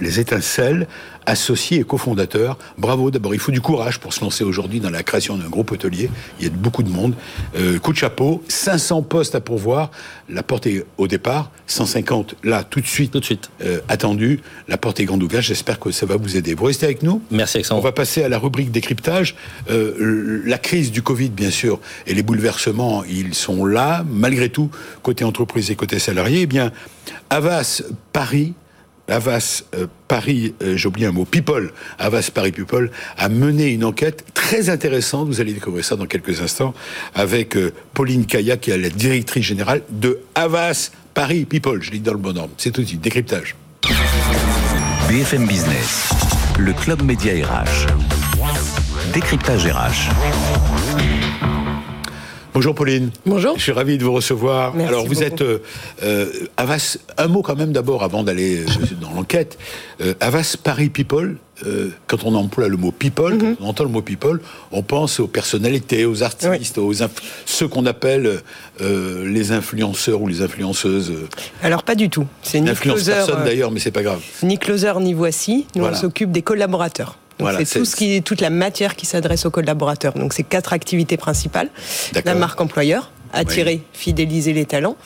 les 0.00 0.20
Étincelles, 0.20 0.86
associé 1.26 1.80
et 1.80 1.84
cofondateur. 1.84 2.58
Bravo, 2.78 3.10
d'abord, 3.10 3.34
il 3.34 3.40
faut 3.40 3.52
du 3.52 3.60
courage 3.60 3.98
pour 3.98 4.13
se 4.14 4.20
lancer 4.20 4.44
aujourd'hui 4.44 4.80
dans 4.80 4.90
la 4.90 5.02
création 5.02 5.36
d'un 5.36 5.48
groupe 5.48 5.72
hôtelier. 5.72 6.10
Il 6.38 6.46
y 6.46 6.48
a 6.48 6.50
beaucoup 6.50 6.82
de 6.82 6.88
monde. 6.88 7.14
Euh, 7.56 7.78
coup 7.78 7.92
de 7.92 7.98
chapeau, 7.98 8.42
500 8.48 9.02
postes 9.02 9.34
à 9.34 9.40
pourvoir. 9.40 9.90
La 10.28 10.42
porte 10.42 10.66
est 10.66 10.84
au 10.96 11.06
départ, 11.06 11.50
150 11.66 12.36
là, 12.44 12.64
tout 12.64 12.80
de 12.80 12.86
suite. 12.86 13.12
Tout 13.12 13.20
de 13.20 13.24
suite. 13.24 13.50
Euh, 13.62 13.80
attendu. 13.88 14.40
La 14.68 14.78
porte 14.78 15.00
est 15.00 15.04
grande 15.04 15.22
ouverte. 15.22 15.44
J'espère 15.44 15.78
que 15.78 15.90
ça 15.90 16.06
va 16.06 16.16
vous 16.16 16.36
aider. 16.36 16.54
Vous 16.54 16.64
restez 16.64 16.86
avec 16.86 17.02
nous? 17.02 17.22
Merci, 17.30 17.58
Alexandre. 17.58 17.80
On 17.80 17.84
va 17.84 17.92
passer 17.92 18.22
à 18.22 18.28
la 18.28 18.38
rubrique 18.38 18.70
décryptage. 18.70 19.34
Euh, 19.70 20.42
la 20.44 20.58
crise 20.58 20.90
du 20.90 21.02
Covid, 21.02 21.30
bien 21.30 21.50
sûr, 21.50 21.80
et 22.06 22.14
les 22.14 22.22
bouleversements, 22.22 23.04
ils 23.04 23.34
sont 23.34 23.64
là. 23.66 24.04
Malgré 24.08 24.48
tout, 24.48 24.70
côté 25.02 25.24
entreprise 25.24 25.70
et 25.70 25.76
côté 25.76 25.98
salarié, 25.98 26.42
eh 26.42 26.46
bien, 26.46 26.72
Avas 27.30 27.82
Paris 28.12 28.54
Avas 29.08 29.64
euh, 29.74 29.86
Paris, 30.08 30.54
euh, 30.62 30.76
j'ai 30.76 30.88
oublié 30.88 31.06
un 31.06 31.12
mot, 31.12 31.24
People, 31.24 31.72
Avas 31.98 32.30
Paris 32.32 32.52
People, 32.52 32.90
a 33.18 33.28
mené 33.28 33.72
une 33.72 33.84
enquête 33.84 34.24
très 34.34 34.70
intéressante, 34.70 35.28
vous 35.28 35.40
allez 35.40 35.52
découvrir 35.52 35.84
ça 35.84 35.96
dans 35.96 36.06
quelques 36.06 36.40
instants, 36.40 36.74
avec 37.14 37.56
euh, 37.56 37.72
Pauline 37.92 38.26
Kaya, 38.26 38.56
qui 38.56 38.70
est 38.70 38.78
la 38.78 38.90
directrice 38.90 39.44
générale 39.44 39.82
de 39.90 40.20
Avas 40.34 40.90
Paris 41.12 41.44
People, 41.44 41.82
je 41.82 41.90
lis 41.90 42.00
dans 42.00 42.12
le 42.12 42.18
bon 42.18 42.36
ordre. 42.36 42.54
C'est 42.56 42.70
tout 42.70 42.82
de 42.82 42.86
suite, 42.86 43.00
décryptage. 43.00 43.56
BFM 45.08 45.46
Business, 45.46 46.10
le 46.58 46.72
Club 46.72 47.02
Média 47.02 47.32
RH, 47.46 47.86
décryptage 49.12 49.66
RH. 49.66 51.23
Bonjour 52.54 52.72
Pauline. 52.72 53.10
Bonjour. 53.26 53.58
Je 53.58 53.62
suis 53.64 53.72
ravi 53.72 53.98
de 53.98 54.04
vous 54.04 54.12
recevoir. 54.12 54.76
Merci 54.76 54.88
Alors 54.88 55.06
vous 55.06 55.24
êtes 55.24 55.42
euh, 55.42 55.58
euh, 56.04 56.30
Avas. 56.56 56.98
Un 57.18 57.26
mot 57.26 57.42
quand 57.42 57.56
même 57.56 57.72
d'abord 57.72 58.04
avant 58.04 58.22
d'aller 58.22 58.60
euh, 58.60 58.66
dans 59.00 59.10
l'enquête. 59.10 59.58
Avas 60.20 60.54
Paris 60.62 60.88
People. 60.88 61.38
quand 62.06 62.22
on 62.22 62.36
emploie 62.36 62.68
le 62.68 62.76
mot 62.76 62.92
people, 62.92 63.38
quand 63.38 63.44
mhm. 63.44 63.56
on 63.60 63.66
entend 63.66 63.82
le 63.82 63.90
mot 63.90 64.02
people, 64.02 64.40
on 64.70 64.82
pense 64.84 65.18
aux 65.18 65.26
personnalités, 65.26 66.04
aux 66.04 66.22
artistes, 66.22 66.78
aux 66.78 66.92
ceux 67.44 67.66
qu'on 67.66 67.86
appelle 67.86 68.40
les 68.80 69.50
influenceurs 69.50 70.22
ou 70.22 70.28
les 70.28 70.40
influenceuses. 70.40 71.12
Alors 71.60 71.82
pas 71.82 71.96
du 71.96 72.08
tout. 72.08 72.26
C'est 72.42 72.60
ni 72.60 72.70
personne 72.70 73.44
d'ailleurs, 73.44 73.72
mais 73.72 73.80
c'est 73.80 73.90
pas 73.90 74.04
grave. 74.04 74.20
Ni 74.44 74.58
closer 74.58 74.92
ni 75.00 75.12
voici. 75.12 75.66
Nous 75.74 75.84
on 75.84 75.94
s'occupe 75.94 76.30
des 76.30 76.42
collaborateurs 76.42 77.18
c'est 77.64 77.78
tout 77.78 77.84
ce 77.84 77.96
qui 77.96 78.22
toute 78.22 78.40
la 78.40 78.50
matière 78.50 78.96
qui 78.96 79.06
s'adresse 79.06 79.46
aux 79.46 79.50
collaborateurs. 79.50 80.14
Donc 80.14 80.32
c'est 80.32 80.42
quatre 80.42 80.72
activités 80.72 81.16
principales. 81.16 81.68
La 82.24 82.34
marque 82.34 82.60
employeur, 82.60 83.10
attirer, 83.32 83.82
fidéliser 83.92 84.52
les 84.52 84.64
talents. 84.64 84.96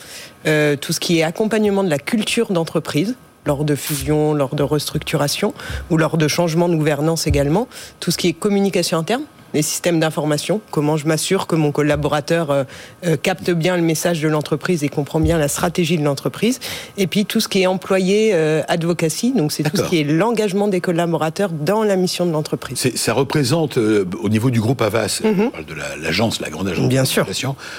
Euh, 0.46 0.76
tout 0.76 0.92
ce 0.92 1.00
qui 1.00 1.18
est 1.18 1.22
accompagnement 1.22 1.82
de 1.82 1.90
la 1.90 1.98
culture 1.98 2.52
d'entreprise 2.52 3.16
lors 3.46 3.64
de 3.64 3.74
fusion, 3.74 4.34
lors 4.34 4.54
de 4.54 4.62
restructuration 4.62 5.54
ou 5.90 5.96
lors 5.96 6.18
de 6.18 6.28
changement 6.28 6.68
de 6.68 6.76
gouvernance 6.76 7.26
également. 7.26 7.66
Tout 7.98 8.10
ce 8.10 8.18
qui 8.18 8.28
est 8.28 8.32
communication 8.34 8.98
interne, 8.98 9.22
les 9.54 9.62
systèmes 9.62 10.00
d'information, 10.00 10.60
comment 10.70 10.96
je 10.96 11.06
m'assure 11.06 11.46
que 11.46 11.56
mon 11.56 11.72
collaborateur 11.72 12.50
euh, 12.50 12.64
euh, 13.06 13.16
capte 13.16 13.50
bien 13.50 13.76
le 13.76 13.82
message 13.82 14.20
de 14.20 14.28
l'entreprise 14.28 14.84
et 14.84 14.88
comprend 14.88 15.20
bien 15.20 15.38
la 15.38 15.48
stratégie 15.48 15.96
de 15.98 16.04
l'entreprise, 16.04 16.60
et 16.96 17.06
puis 17.06 17.24
tout 17.24 17.40
ce 17.40 17.48
qui 17.48 17.62
est 17.62 17.66
employé 17.66 18.30
euh, 18.34 18.62
advocacy, 18.68 19.32
donc 19.32 19.52
c'est 19.52 19.62
tout 19.62 19.76
ce 19.76 19.82
qui 19.82 20.00
est 20.00 20.04
l'engagement 20.04 20.68
des 20.68 20.80
collaborateurs 20.80 21.50
dans 21.50 21.82
la 21.82 21.96
mission 21.96 22.26
de 22.26 22.32
l'entreprise. 22.32 22.90
Ça 22.94 23.12
représente 23.12 23.78
au 23.78 24.28
niveau 24.28 24.50
du 24.50 24.60
groupe 24.60 24.82
Avas, 24.82 25.20
mhm. 25.24 25.46
on 25.46 25.50
parle 25.50 25.64
de 25.64 25.74
l'agence, 26.02 26.40
la, 26.40 26.50
grande 26.50 26.68
agence. 26.68 26.88
Bien 26.88 27.04
sûr. 27.04 27.26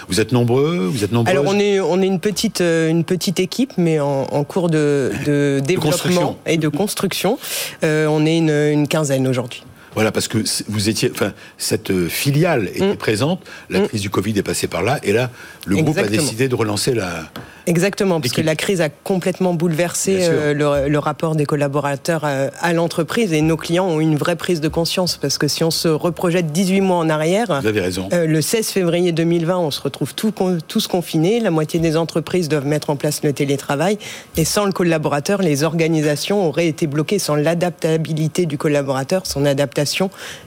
Vous 0.07 0.19
êtes 0.19 0.31
nombreux, 0.31 0.87
vous 0.87 1.03
êtes 1.03 1.11
nombreux. 1.11 1.31
Alors 1.31 1.45
on 1.47 1.59
est 1.59 1.79
on 1.79 2.01
est 2.01 2.07
une 2.07 2.19
petite 2.19 2.61
une 2.61 3.03
petite 3.03 3.39
équipe, 3.39 3.73
mais 3.77 3.99
en, 3.99 4.43
cours 4.43 4.69
de, 4.69 5.11
de 5.25 5.61
développement 5.63 6.37
et 6.45 6.57
de 6.57 6.67
construction. 6.67 7.37
on 7.83 8.25
est 8.25 8.37
une, 8.37 8.49
une 8.49 8.87
quinzaine 8.87 9.27
aujourd'hui. 9.27 9.63
Voilà, 9.95 10.11
parce 10.11 10.27
que 10.27 10.37
vous 10.67 10.89
étiez, 10.89 11.11
enfin, 11.11 11.33
cette 11.57 11.91
euh, 11.91 12.07
filiale 12.07 12.69
était 12.73 12.93
mm. 12.93 12.97
présente, 12.97 13.41
la 13.69 13.79
mm. 13.79 13.87
crise 13.87 14.01
du 14.01 14.09
Covid 14.09 14.37
est 14.37 14.43
passée 14.43 14.67
par 14.67 14.83
là, 14.83 14.99
et 15.03 15.11
là, 15.11 15.31
le 15.65 15.77
groupe 15.77 15.97
a 15.97 16.03
décidé 16.03 16.47
de 16.47 16.55
relancer 16.55 16.93
la. 16.93 17.29
Exactement, 17.65 18.19
parce 18.19 18.33
que 18.33 18.41
la 18.41 18.55
crise 18.55 18.81
a 18.81 18.89
complètement 18.89 19.53
bouleversé 19.53 20.17
euh, 20.21 20.87
le, 20.87 20.97
rapport 20.97 21.35
des 21.35 21.45
collaborateurs 21.45 22.21
euh, 22.23 22.49
à, 22.61 22.73
l'entreprise 22.73 23.31
et 23.31 23.41
nos 23.41 23.57
clients 23.57 23.85
ont 23.85 23.99
une 23.99 24.15
vraie 24.15 24.35
prise 24.35 24.59
de 24.59 24.69
conscience 24.69 25.17
parce 25.17 25.37
que 25.37 25.47
si 25.47 25.63
on 25.63 25.69
se 25.69 25.87
reprojette 25.87 26.51
18 26.51 26.81
mois 26.81 26.97
en 26.97 27.09
arrière, 27.09 27.59
Vous 27.61 27.67
avez 27.67 27.81
raison. 27.81 28.09
le 28.11 28.41
16 28.41 28.69
février 28.69 29.11
2020, 29.11 29.59
on 29.59 29.69
se 29.69 29.81
retrouve 29.81 30.15
tout, 30.15 30.33
tous 30.67 30.87
confinés, 30.87 31.39
la 31.41 31.51
moitié 31.51 31.79
des 31.79 31.95
entreprises 31.95 32.49
doivent 32.49 32.65
mettre 32.65 32.89
en 32.89 32.95
place 32.95 33.21
le 33.23 33.33
télétravail 33.33 33.99
et 34.35 34.45
sans 34.45 34.65
le 34.65 34.71
collaborateur, 34.71 35.43
les 35.43 35.63
organisations 35.63 36.47
auraient 36.47 36.67
été 36.67 36.87
bloquées 36.87 37.19
sans 37.19 37.35
l'adaptabilité 37.35 38.47
du 38.47 38.57
collaborateur, 38.57 39.27
son 39.27 39.45
adaptation, 39.45 39.78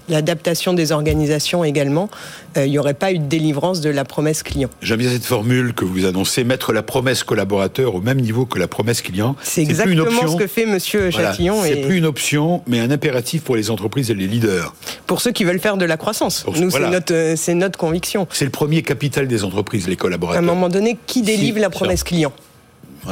l'adaptation 0.08 0.74
des 0.74 0.92
organisations 0.92 1.64
également. 1.64 2.08
il 2.56 2.70
n'y 2.70 2.78
aurait 2.78 2.94
pas 2.94 3.12
eu 3.12 3.18
de 3.18 3.24
délivrance 3.24 3.80
de 3.80 3.90
la 3.90 4.04
promesse 4.04 4.42
client. 4.42 4.68
J'aime 4.82 4.98
bien 4.98 5.10
cette 5.10 5.24
formule 5.24 5.74
que 5.74 5.84
vous 5.84 6.04
annoncez, 6.04 6.44
mettre 6.44 6.72
la 6.72 6.82
promesse 6.82 7.24
collaborateur 7.24 7.94
au 7.94 8.00
même 8.00 8.20
niveau 8.20 8.46
que 8.46 8.58
la 8.58 8.68
promesse 8.68 9.02
client. 9.02 9.36
C'est 9.42 9.62
exactement 9.62 9.92
une 9.92 10.00
option. 10.00 10.32
ce 10.32 10.36
que 10.36 10.46
fait 10.46 10.66
Monsieur 10.66 11.10
Chatillon. 11.10 11.62
C'est 11.62 11.76
plus 11.76 11.98
une 11.98 12.06
option, 12.06 12.62
mais 12.66 12.80
un 12.80 12.90
impératif 12.90 13.42
pour 13.42 13.56
les 13.56 13.70
entreprises 13.70 14.10
et 14.10 14.14
les 14.14 14.26
leaders. 14.26 14.74
Pour 15.06 15.20
ceux 15.20 15.32
qui 15.32 15.44
veulent 15.44 15.60
faire 15.60 15.76
de 15.76 15.84
la 15.84 15.96
croissance. 15.96 16.44
Nous, 16.46 16.70
c'est 16.70 16.90
notre, 16.90 17.52
notre 17.52 17.78
conviction. 17.78 18.26
C'est 18.30 18.44
le 18.44 18.50
premier 18.50 18.82
capital 18.82 19.28
des 19.28 19.44
entreprises, 19.44 19.88
les 19.88 19.96
collaborateurs. 19.96 20.42
À 20.42 20.44
un 20.44 20.46
moment 20.46 20.68
donné, 20.68 20.96
qui 21.06 21.22
délivre 21.22 21.58
la 21.58 21.70
promesse 21.70 22.02
client? 22.02 22.32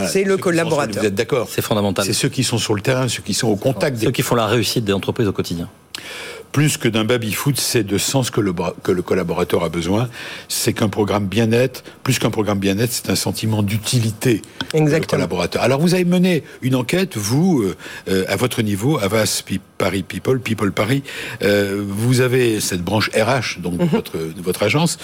C'est 0.07 0.25
le 0.25 0.37
collaborateur. 0.37 1.03
Vous 1.03 1.09
êtes 1.09 1.15
d'accord 1.15 1.49
C'est 1.51 1.63
fondamental. 1.63 2.05
C'est 2.05 2.13
ceux 2.13 2.29
qui 2.29 2.45
sont 2.45 2.59
sur 2.59 2.75
le 2.75 2.81
terrain, 2.81 3.09
ceux 3.09 3.23
qui 3.23 3.35
sont 3.35 3.49
au 3.49 3.57
contact. 3.57 3.99
Ceux 3.99 4.11
qui 4.11 4.23
font 4.23 4.37
la 4.37 4.47
réussite 4.47 4.85
des 4.85 4.93
entreprises 4.93 5.27
au 5.27 5.33
quotidien 5.33 5.69
plus 6.53 6.77
que 6.77 6.89
d'un 6.89 7.05
baby-foot, 7.05 7.59
c'est 7.59 7.85
de 7.85 7.99
sens 7.99 8.31
que 8.31 8.41
le, 8.41 8.53
que 8.83 8.93
le 8.93 9.03
collaborateur 9.03 9.63
a 9.63 9.69
besoin. 9.69 10.09
C'est 10.49 10.73
qu'un 10.73 10.89
programme 10.89 11.27
bien-être, 11.27 11.85
plus 12.03 12.19
qu'un 12.19 12.31
programme 12.31 12.59
bien-être, 12.59 12.93
c'est 12.93 13.11
un 13.11 13.15
sentiment 13.15 13.63
d'utilité 13.63 14.43
le 14.75 15.07
collaborateur. 15.07 15.63
Alors 15.63 15.81
vous 15.81 15.95
avez 15.95 16.05
mené 16.05 16.43
une 16.63 16.75
enquête, 16.75 17.17
vous, 17.17 17.63
euh, 17.63 17.77
euh, 18.09 18.25
à 18.29 18.37
votre 18.37 18.63
niveau, 18.63 18.99
Avas 18.99 19.43
Paris 19.79 20.03
People, 20.03 20.41
People 20.41 20.73
Paris, 20.73 21.03
euh, 21.43 21.83
vous 21.87 22.21
avez 22.21 22.61
cette 22.61 22.83
branche 22.83 23.11
RH, 23.15 23.61
donc 23.61 23.81
mhm. 23.81 23.87
votre, 23.87 24.19
votre 24.37 24.63
agence. 24.63 24.99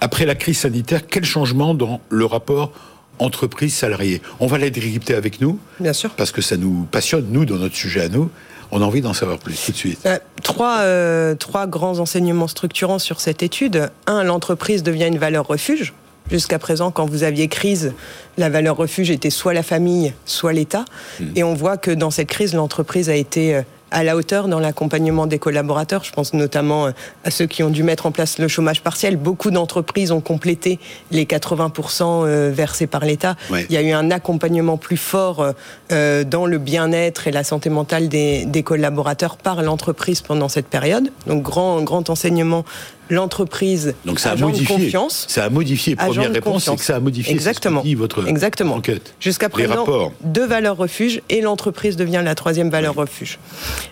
après 0.00 0.26
la 0.26 0.34
crise 0.34 0.58
sanitaire, 0.58 1.06
quel 1.06 1.24
changement 1.24 1.74
dans 1.74 2.00
le 2.08 2.24
rapport 2.24 2.72
entreprise 3.18 3.74
salariée 3.74 4.20
On 4.40 4.46
va 4.46 4.58
la 4.58 4.70
décrypter 4.70 5.14
avec 5.14 5.40
nous. 5.40 5.58
Bien 5.80 5.92
sûr. 5.92 6.10
Parce 6.10 6.32
que 6.32 6.42
ça 6.42 6.56
nous 6.56 6.86
passionne, 6.90 7.26
nous, 7.30 7.44
dans 7.44 7.56
notre 7.56 7.74
sujet 7.74 8.02
à 8.02 8.08
nous. 8.08 8.30
On 8.72 8.82
a 8.82 8.84
envie 8.84 9.00
d'en 9.00 9.12
savoir 9.12 9.38
plus 9.38 9.64
tout 9.64 9.72
de 9.72 9.76
suite. 9.76 10.00
Euh, 10.06 10.18
trois, 10.42 10.78
euh, 10.80 11.34
trois 11.34 11.66
grands 11.66 11.98
enseignements 11.98 12.48
structurants 12.48 12.98
sur 12.98 13.20
cette 13.20 13.42
étude. 13.42 13.90
Un, 14.06 14.24
l'entreprise 14.24 14.82
devient 14.82 15.06
une 15.06 15.18
valeur 15.18 15.46
refuge. 15.46 15.94
Jusqu'à 16.30 16.58
présent, 16.58 16.90
quand 16.90 17.06
vous 17.06 17.22
aviez 17.22 17.46
crise, 17.46 17.92
la 18.36 18.48
valeur 18.48 18.76
refuge 18.76 19.10
était 19.10 19.30
soit 19.30 19.54
la 19.54 19.62
famille, 19.62 20.12
soit 20.24 20.52
l'État. 20.52 20.84
Hmm. 21.20 21.26
Et 21.36 21.44
on 21.44 21.54
voit 21.54 21.76
que 21.76 21.92
dans 21.92 22.10
cette 22.10 22.28
crise, 22.28 22.54
l'entreprise 22.54 23.08
a 23.08 23.14
été 23.14 23.54
euh, 23.54 23.62
à 23.90 24.02
la 24.02 24.16
hauteur 24.16 24.48
dans 24.48 24.60
l'accompagnement 24.60 25.26
des 25.26 25.38
collaborateurs. 25.38 26.04
Je 26.04 26.12
pense 26.12 26.34
notamment 26.34 26.86
euh, 26.86 26.90
à 27.24 27.30
ceux 27.30 27.46
qui 27.46 27.62
ont 27.62 27.70
dû 27.70 27.82
mettre 27.82 28.06
en 28.06 28.12
place 28.12 28.38
le 28.38 28.48
chômage 28.48 28.82
partiel. 28.82 29.16
Beaucoup 29.16 29.50
d'entreprises 29.50 30.12
ont 30.12 30.20
complété 30.20 30.78
les 31.10 31.24
80% 31.24 32.02
euh, 32.26 32.50
versés 32.52 32.86
par 32.86 33.04
l'État. 33.04 33.36
Il 33.50 33.72
y 33.72 33.76
a 33.76 33.82
eu 33.82 33.92
un 33.92 34.10
accompagnement 34.10 34.76
plus 34.76 34.96
fort 34.96 35.54
euh, 35.92 36.24
dans 36.24 36.46
le 36.46 36.58
bien-être 36.58 37.28
et 37.28 37.32
la 37.32 37.44
santé 37.44 37.70
mentale 37.70 38.08
des, 38.08 38.62
collaborateurs 38.64 39.36
par 39.36 39.62
l'entreprise 39.62 40.22
pendant 40.22 40.48
cette 40.48 40.66
période. 40.66 41.10
Donc 41.26 41.42
grand, 41.42 41.82
grand 41.82 42.10
enseignement 42.10 42.64
l'entreprise 43.08 43.94
Donc 44.04 44.20
ça 44.20 44.32
a 44.32 44.36
modifié. 44.36 44.76
confiance. 44.76 45.26
Ça 45.28 45.44
a 45.44 45.50
modifié. 45.50 45.96
Première 45.96 46.32
réponse, 46.32 46.64
c'est 46.64 46.76
que 46.76 46.84
ça 46.84 46.96
a 46.96 47.00
modifié. 47.00 47.32
Exactement. 47.32 47.82
Ce 47.84 47.96
votre 47.96 48.26
Exactement. 48.28 48.74
enquête. 48.74 49.14
Jusqu'à 49.20 49.48
présent, 49.48 50.12
deux 50.22 50.46
valeurs 50.46 50.76
refuge 50.76 51.22
et 51.28 51.40
l'entreprise 51.40 51.96
devient 51.96 52.22
la 52.24 52.34
troisième 52.34 52.70
valeur 52.70 52.94
refuge. 52.94 53.38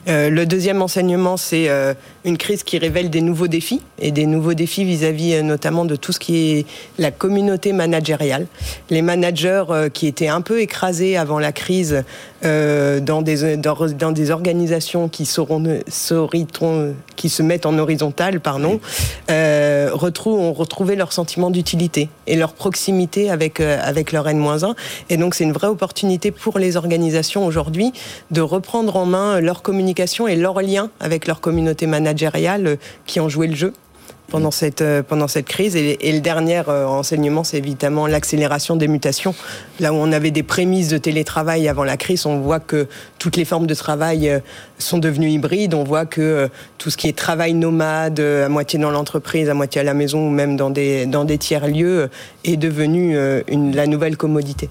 Euh, 0.08 0.28
le 0.30 0.46
deuxième 0.46 0.82
enseignement, 0.82 1.36
c'est 1.36 1.68
euh, 1.68 1.94
une 2.24 2.36
crise 2.36 2.62
qui 2.62 2.78
révèle 2.78 3.10
des 3.10 3.20
nouveaux 3.20 3.48
défis 3.48 3.80
et 3.98 4.10
des 4.10 4.26
nouveaux 4.26 4.54
défis 4.54 4.84
vis-à-vis 4.84 5.42
notamment 5.42 5.84
de 5.84 5.96
tout 5.96 6.12
ce 6.12 6.18
qui 6.18 6.50
est 6.58 6.66
la 6.98 7.10
communauté 7.10 7.72
managériale. 7.72 8.46
Les 8.90 9.02
managers 9.02 9.64
qui 9.92 10.06
étaient 10.06 10.28
un 10.28 10.40
peu 10.40 10.60
écrasés 10.60 11.16
avant 11.16 11.38
la 11.38 11.52
crise 11.52 12.04
dans 12.42 13.22
des 13.22 13.56
dans, 13.56 14.12
des 14.12 14.30
organisations 14.30 15.08
qui 15.08 15.24
seront 15.26 15.62
qui 17.16 17.28
se 17.28 17.42
mettent 17.42 17.66
en 17.66 17.78
horizontale, 17.78 18.40
pardon, 18.40 18.80
euh, 19.30 19.90
retrouvent, 19.92 20.40
ont 20.40 20.52
retrouvé 20.52 20.96
leur 20.96 21.12
sentiment 21.12 21.50
d'utilité 21.50 22.08
et 22.26 22.36
leur 22.36 22.52
proximité 22.52 23.30
avec, 23.30 23.60
euh, 23.60 23.78
avec 23.82 24.12
leur 24.12 24.28
N-1. 24.28 24.74
Et 25.10 25.16
donc, 25.16 25.34
c'est 25.34 25.44
une 25.44 25.52
vraie 25.52 25.68
opportunité 25.68 26.30
pour 26.30 26.58
les 26.58 26.76
organisations 26.76 27.46
aujourd'hui 27.46 27.92
de 28.30 28.40
reprendre 28.40 28.96
en 28.96 29.06
main 29.06 29.40
leur 29.40 29.62
communication 29.62 30.28
et 30.28 30.36
leur 30.36 30.60
lien 30.60 30.90
avec 31.00 31.26
leur 31.26 31.40
communauté 31.40 31.86
managériale 31.86 32.66
euh, 32.66 32.76
qui 33.06 33.20
ont 33.20 33.28
joué 33.28 33.46
le 33.46 33.54
jeu 33.54 33.72
pendant 34.28 34.50
cette, 34.50 34.82
euh, 34.82 35.02
pendant 35.02 35.28
cette 35.28 35.46
crise. 35.46 35.76
Et, 35.76 36.12
le 36.12 36.20
dernier 36.20 36.62
euh, 36.68 36.86
enseignement, 36.86 37.44
c'est 37.44 37.58
évidemment 37.58 38.06
l'accélération 38.06 38.76
des 38.76 38.88
mutations. 38.88 39.34
Là 39.80 39.92
où 39.92 39.96
on 39.96 40.12
avait 40.12 40.30
des 40.30 40.42
prémices 40.42 40.88
de 40.88 40.98
télétravail 40.98 41.68
avant 41.68 41.84
la 41.84 41.96
crise, 41.96 42.26
on 42.26 42.40
voit 42.40 42.60
que 42.60 42.86
toutes 43.18 43.36
les 43.36 43.44
formes 43.44 43.66
de 43.66 43.74
travail 43.74 44.28
euh, 44.28 44.40
sont 44.78 44.98
devenues 44.98 45.30
hybrides. 45.30 45.74
On 45.74 45.84
voit 45.84 46.06
que 46.06 46.48
tout 46.78 46.90
ce 46.90 46.96
qui 46.96 47.08
est 47.08 47.16
travail 47.16 47.54
nomade, 47.54 48.20
à 48.20 48.48
moitié 48.48 48.78
dans 48.78 48.90
l'entreprise, 48.90 49.48
à 49.48 49.54
moitié 49.54 49.80
à 49.80 49.84
la 49.84 49.94
maison 49.94 50.26
ou 50.26 50.30
même 50.30 50.56
dans 50.56 50.70
des, 50.70 51.06
dans 51.06 51.24
des 51.24 51.38
tiers-lieux, 51.38 52.10
est 52.44 52.56
devenu 52.56 53.16
la 53.46 53.86
nouvelle 53.86 54.16
commodité. 54.16 54.68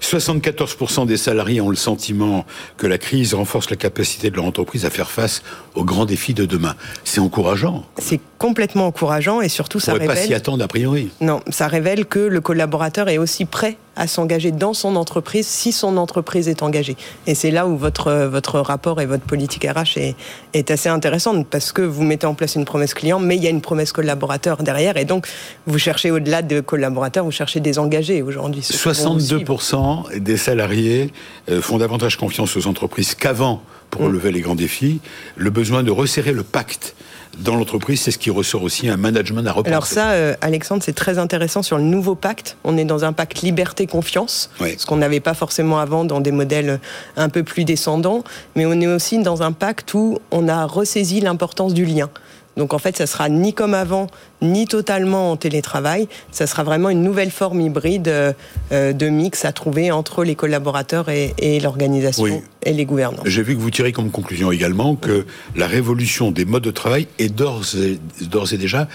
74% 0.00 1.06
des 1.06 1.16
salariés 1.16 1.60
ont 1.60 1.70
le 1.70 1.76
sentiment 1.76 2.44
que 2.76 2.86
la 2.86 2.98
crise 2.98 3.34
renforce 3.34 3.70
la 3.70 3.76
capacité 3.76 4.30
de 4.30 4.36
leur 4.36 4.44
entreprise 4.44 4.84
à 4.84 4.90
faire 4.90 5.10
face 5.10 5.42
aux 5.74 5.84
grands 5.84 6.04
défis 6.04 6.34
de 6.34 6.44
demain. 6.44 6.74
C'est 7.04 7.20
encourageant. 7.20 7.84
C'est 7.98 8.20
complètement 8.38 8.86
encourageant 8.86 9.40
et 9.40 9.48
surtout 9.48 9.80
ça 9.80 9.92
révèle. 9.92 10.08
pas 10.08 10.16
s'y 10.16 10.34
attendre 10.34 10.62
a 10.64 10.68
priori. 10.68 11.10
Non, 11.20 11.40
ça 11.48 11.68
révèle 11.68 12.06
que 12.06 12.18
le 12.18 12.40
collaborateur 12.40 13.08
est 13.08 13.18
aussi 13.18 13.44
prêt 13.44 13.76
à 13.96 14.06
s'engager 14.06 14.52
dans 14.52 14.74
son 14.74 14.96
entreprise 14.96 15.46
si 15.46 15.72
son 15.72 15.96
entreprise 15.96 16.48
est 16.48 16.62
engagée. 16.62 16.96
Et 17.26 17.34
c'est 17.34 17.50
là 17.50 17.66
où 17.66 17.76
votre, 17.76 18.26
votre 18.26 18.60
rapport 18.60 19.00
et 19.00 19.06
votre 19.06 19.24
politique 19.24 19.64
RH 19.64 19.98
est, 19.98 20.16
est 20.54 20.70
assez 20.70 20.88
intéressante 20.88 21.46
parce 21.48 21.72
que 21.72 21.82
vous 21.82 22.02
mettez 22.02 22.26
en 22.26 22.34
place 22.34 22.54
une 22.54 22.64
promesse 22.64 22.94
client, 22.94 23.18
mais 23.18 23.36
il 23.36 23.42
y 23.42 23.46
a 23.46 23.50
une 23.50 23.60
promesse 23.60 23.92
collaborateur 23.92 24.62
derrière 24.62 24.96
et 24.96 25.04
donc 25.04 25.26
vous 25.66 25.78
cherchez 25.78 26.10
au-delà 26.10 26.42
de 26.42 26.60
collaborateurs, 26.60 27.24
vous 27.24 27.30
cherchez 27.30 27.60
des 27.60 27.78
engagés 27.78 28.22
aujourd'hui. 28.22 28.60
62% 28.60 30.18
des 30.18 30.36
salariés 30.36 31.10
euh, 31.50 31.60
font 31.60 31.78
davantage 31.78 32.16
confiance 32.16 32.56
aux 32.56 32.66
entreprises 32.66 33.14
qu'avant 33.14 33.62
pour 33.90 34.02
mm. 34.02 34.06
relever 34.06 34.32
les 34.32 34.40
grands 34.40 34.54
défis. 34.54 35.00
Le 35.36 35.50
besoin 35.50 35.82
de 35.82 35.90
resserrer 35.90 36.32
le 36.32 36.42
pacte 36.42 36.94
dans 37.38 37.56
l'entreprise, 37.56 38.00
c'est 38.00 38.10
ce 38.10 38.18
qui 38.18 38.30
ressort 38.30 38.62
aussi 38.62 38.88
un 38.88 38.96
management 38.96 39.46
à 39.46 39.52
repenser. 39.52 39.72
Alors 39.72 39.86
ça, 39.86 40.10
euh, 40.10 40.34
Alexandre, 40.40 40.82
c'est 40.84 40.92
très 40.92 41.18
intéressant 41.18 41.62
sur 41.62 41.78
le 41.78 41.84
nouveau 41.84 42.14
pacte. 42.14 42.56
On 42.64 42.76
est 42.76 42.84
dans 42.84 43.04
un 43.04 43.12
pacte 43.12 43.42
liberté-confiance, 43.42 44.50
ce 44.60 44.86
qu'on 44.86 44.96
n'avait 44.96 45.20
pas 45.20 45.34
forcément 45.34 45.78
avant 45.78 46.04
dans 46.04 46.20
des 46.20 46.32
modèles 46.32 46.78
un 47.16 47.28
peu 47.28 47.42
plus 47.42 47.64
descendants, 47.64 48.22
mais 48.54 48.66
on 48.66 48.78
est 48.80 48.86
aussi 48.86 49.18
dans 49.18 49.42
un 49.42 49.52
pacte 49.52 49.94
où 49.94 50.18
on 50.30 50.48
a 50.48 50.66
ressaisi 50.66 51.20
l'importance 51.20 51.74
du 51.74 51.84
lien. 51.84 52.10
Donc 52.56 52.74
en 52.74 52.78
fait, 52.78 52.96
ça 52.96 53.06
sera 53.06 53.28
ni 53.28 53.54
comme 53.54 53.74
avant, 53.74 54.08
ni 54.42 54.66
totalement 54.66 55.30
en 55.30 55.36
télétravail. 55.36 56.08
Ça 56.30 56.46
sera 56.46 56.64
vraiment 56.64 56.90
une 56.90 57.02
nouvelle 57.02 57.30
forme 57.30 57.60
hybride 57.60 58.08
euh, 58.08 58.32
euh, 58.72 58.92
de 58.92 59.08
mix 59.08 59.44
à 59.44 59.52
trouver 59.52 59.90
entre 59.90 60.24
les 60.24 60.34
collaborateurs 60.34 61.08
et, 61.08 61.60
l'organisation 61.60 62.42
et 62.64 62.72
les 62.72 62.84
gouvernants. 62.84 63.22
J'ai 63.24 63.42
vu 63.42 63.54
que 63.54 63.60
vous 63.60 63.70
tirez 63.70 63.92
comme 63.92 64.10
conclusion 64.10 64.50
également 64.52 64.96
que 64.96 65.26
la 65.56 65.66
révolution 65.66 66.30
des 66.30 66.44
modes 66.44 66.62
de 66.62 66.70
travail 66.70 67.06
est 67.18 67.28
d'ores 67.28 67.76
et, 67.76 67.98
et, 68.20 68.58
déjà 68.58 68.88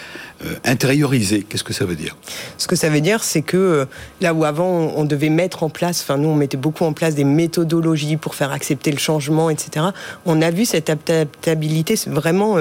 euh, 0.45 0.55
intériorisée. 0.65 1.43
Qu'est-ce 1.47 1.63
que 1.63 1.73
ça 1.73 1.85
veut 1.85 1.95
dire? 1.95 2.17
Ce 2.57 2.67
que 2.67 2.75
ça 2.75 2.89
veut 2.89 3.01
dire, 3.01 3.23
c'est 3.23 3.41
que 3.41 3.87
là 4.21 4.33
où 4.33 4.43
avant 4.43 4.67
on 4.67 5.05
devait 5.05 5.29
mettre 5.29 5.63
en 5.63 5.69
place, 5.69 6.01
enfin 6.01 6.17
nous 6.17 6.29
on 6.29 6.35
mettait 6.35 6.57
beaucoup 6.57 6.83
en 6.83 6.93
place 6.93 7.15
des 7.15 7.23
méthodologies 7.23 8.17
pour 8.17 8.35
faire 8.35 8.51
accepter 8.51 8.91
le 8.91 8.97
changement, 8.97 9.49
etc. 9.49 9.87
On 10.25 10.41
a 10.41 10.51
vu 10.51 10.65
cette 10.65 10.89
adaptabilité 10.89 11.95
vraiment 12.07 12.57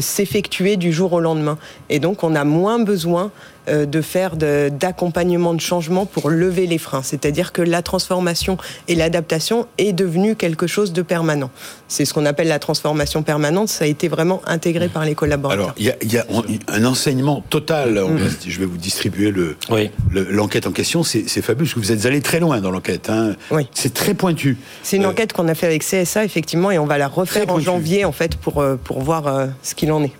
s'effectuer 0.00 0.76
du 0.76 0.92
jour 0.92 1.12
au 1.12 1.20
lendemain. 1.20 1.58
Et 1.88 1.98
donc 1.98 2.21
qu'on 2.22 2.36
a 2.36 2.44
moins 2.44 2.78
besoin 2.78 3.32
euh, 3.68 3.84
de 3.84 4.00
faire 4.00 4.36
d'accompagnement 4.36 5.54
de, 5.54 5.60
changement 5.60 6.06
pour 6.06 6.30
lever 6.30 6.68
les 6.68 6.78
freins. 6.78 7.02
C'est-à-dire 7.02 7.52
que 7.52 7.62
la 7.62 7.82
transformation 7.82 8.58
et 8.86 8.94
l'adaptation 8.94 9.66
est 9.76 9.92
devenue 9.92 10.36
quelque 10.36 10.68
chose 10.68 10.92
de 10.92 11.02
permanent. 11.02 11.50
C'est 11.88 12.04
ce 12.04 12.14
qu'on 12.14 12.24
appelle 12.24 12.46
la 12.46 12.60
transformation 12.60 13.24
permanente. 13.24 13.68
Ça 13.68 13.84
a 13.84 13.88
été 13.88 14.06
vraiment 14.06 14.40
intégré 14.46 14.88
par 14.88 15.04
les 15.04 15.16
collaborateurs. 15.16 15.64
Alors, 15.64 15.74
il 15.78 16.12
y, 16.12 16.16
a, 16.16 16.26
un 16.68 16.84
enseignement 16.84 17.44
total. 17.50 18.00
Mm. 18.00 18.18
Je 18.46 18.58
vais 18.60 18.66
vous 18.66 18.76
distribuer 18.76 19.32
l'enquête 19.32 20.64
le, 20.64 20.70
en 20.70 20.72
question. 20.72 21.02
C'est 21.02 21.26
fabuleux 21.42 21.64
parce 21.64 21.74
que 21.74 21.80
vous 21.80 21.90
êtes 21.90 22.06
allé 22.06 22.20
très 22.20 22.38
loin 22.38 22.60
dans 22.60 22.70
l'enquête. 22.70 23.10
Hein. 23.10 23.34
Oui. 23.50 23.68
C'est 23.74 23.94
très 23.94 24.14
pointu. 24.14 24.58
C'est 24.84 24.96
une 24.96 25.06
euh, 25.06 25.10
enquête 25.10 25.32
qu'on 25.32 25.48
a 25.48 25.56
fait 25.56 25.66
avec 25.66 25.82
CSA, 25.82 26.24
effectivement, 26.24 26.70
et 26.70 26.78
on 26.78 26.86
va 26.86 26.98
la 26.98 27.08
refaire 27.08 27.50
en 27.50 27.58
janvier, 27.58 28.04
en 28.04 28.12
fait, 28.12 28.36
pour, 28.36 28.60
euh, 28.60 28.76
pour 28.76 29.00
voir 29.00 29.48
ce 29.64 29.74
qu'il 29.74 29.90
en 29.90 30.04
est 30.04 30.12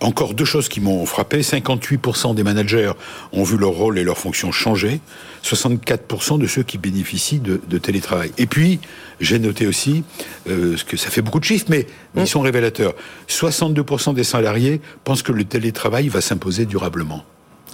encore 0.00 0.34
deux 0.34 0.44
choses 0.44 0.68
qui 0.68 0.80
m'ont 0.80 1.06
frappé. 1.06 1.40
58% 1.40 2.34
des 2.34 2.42
managers 2.42 2.92
ont 3.32 3.42
vu 3.42 3.56
leur 3.56 3.70
rôle 3.70 3.98
et 3.98 4.04
leur 4.04 4.18
fonction 4.18 4.52
changer. 4.52 5.00
64% 5.44 6.38
de 6.38 6.46
ceux 6.46 6.62
qui 6.62 6.78
bénéficient 6.78 7.40
de, 7.40 7.78
télétravail. 7.78 8.32
Et 8.38 8.46
puis, 8.46 8.80
j'ai 9.20 9.38
noté 9.38 9.66
aussi, 9.66 10.02
euh, 10.48 10.76
que 10.86 10.96
ça 10.96 11.10
fait 11.10 11.22
beaucoup 11.22 11.38
de 11.38 11.44
chiffres, 11.44 11.66
mais 11.68 11.86
ils 12.16 12.22
mmh. 12.22 12.26
sont 12.26 12.40
révélateurs. 12.40 12.94
62% 13.28 14.14
des 14.14 14.24
salariés 14.24 14.80
pensent 15.04 15.22
que 15.22 15.32
le 15.32 15.44
télétravail 15.44 16.08
va 16.08 16.20
s'imposer 16.20 16.66
durablement. 16.66 17.24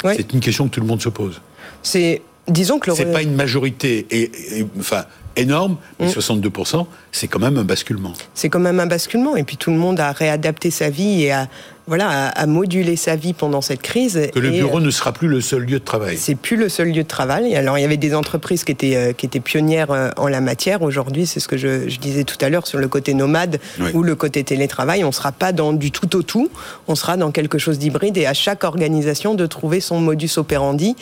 C'est 0.05 0.33
une 0.33 0.41
question 0.41 0.69
que 0.69 0.75
tout 0.75 0.81
le 0.81 0.87
monde 0.87 1.01
se 1.01 1.09
pose. 1.09 1.41
C'est 1.83 2.23
disons 2.49 2.79
que 2.79 2.93
c'est 2.93 3.13
pas 3.13 3.23
une 3.23 3.35
majorité 3.35 4.07
et, 4.11 4.67
enfin 4.79 5.05
énorme, 5.37 5.77
mais 6.01 6.09
62%, 6.09 6.83
mmh. 6.83 6.87
c'est 7.13 7.29
quand 7.29 7.39
même 7.39 7.59
un 7.59 7.65
basculement. 7.65 8.13
C'est 8.35 8.49
quand 8.49 8.61
même 8.61 8.81
un 8.81 8.87
basculement, 8.87 9.37
et 9.37 9.45
puis 9.45 9.57
tout 9.57 9.71
le 9.71 9.77
monde 9.79 10.01
a 10.01 10.13
réadapté 10.13 10.71
sa 10.71 10.91
vie 10.91 11.23
et 11.23 11.33
a 11.33 11.49
voilà, 11.87 12.29
à, 12.29 12.47
moduler 12.47 12.97
sa 12.97 13.17
vie 13.17 13.33
pendant 13.33 13.61
cette 13.61 13.83
crise. 13.83 14.29
Que 14.33 14.39
le 14.39 14.51
bureau 14.51 14.81
ne 14.81 14.91
sera 14.91 15.13
plus 15.13 15.27
le 15.27 15.41
seul 15.41 15.63
lieu 15.63 15.79
de 15.79 15.85
travail. 15.85 16.17
C'est 16.17 16.37
plus 16.37 16.57
le 16.57 16.69
seul 16.69 16.89
lieu 16.89 17.03
de 17.03 17.09
travail. 17.09 17.57
Alors 17.57 17.77
il 17.77 17.83
y 17.83 17.85
avait 17.85 17.97
des 17.97 18.15
entreprises 18.15 18.63
qui 18.65 18.73
étaient, 18.73 18.97
euh, 18.97 19.13
qui 19.13 19.27
étaient 19.27 19.41
pionnières 19.41 19.91
euh, 19.91 20.11
en 20.17 20.29
la 20.29 20.41
matière. 20.41 20.83
Aujourd'hui, 20.83 21.27
c'est 21.27 21.41
ce 21.41 21.49
que 21.49 21.57
je, 21.57 21.89
disais 21.99 22.25
tout 22.25 22.37
à 22.41 22.49
l'heure 22.49 22.67
sur 22.67 22.79
le 22.79 22.89
côté 22.89 23.15
nomade 23.15 23.61
ou 23.95 24.03
le 24.03 24.15
côté 24.15 24.45
télétravail. 24.45 25.05
On 25.05 25.09
ne 25.09 25.13
sera 25.13 25.33
pas 25.33 25.53
dans 25.53 25.73
du 25.73 25.91
tout 25.91 26.17
au 26.17 26.23
tout. 26.23 26.51
On 26.89 26.95
sera 26.95 27.17
dans 27.17 27.31
quelque 27.31 27.59
chose 27.59 27.79
d'hybride 27.79 28.17
et 28.17 28.27
à 28.27 28.35
chaque 28.35 28.65
organisation 28.65 29.35
de 29.35 29.47
trouver 29.47 29.81
son 29.81 30.01
modus 30.01 30.31
operandi. 30.37 30.97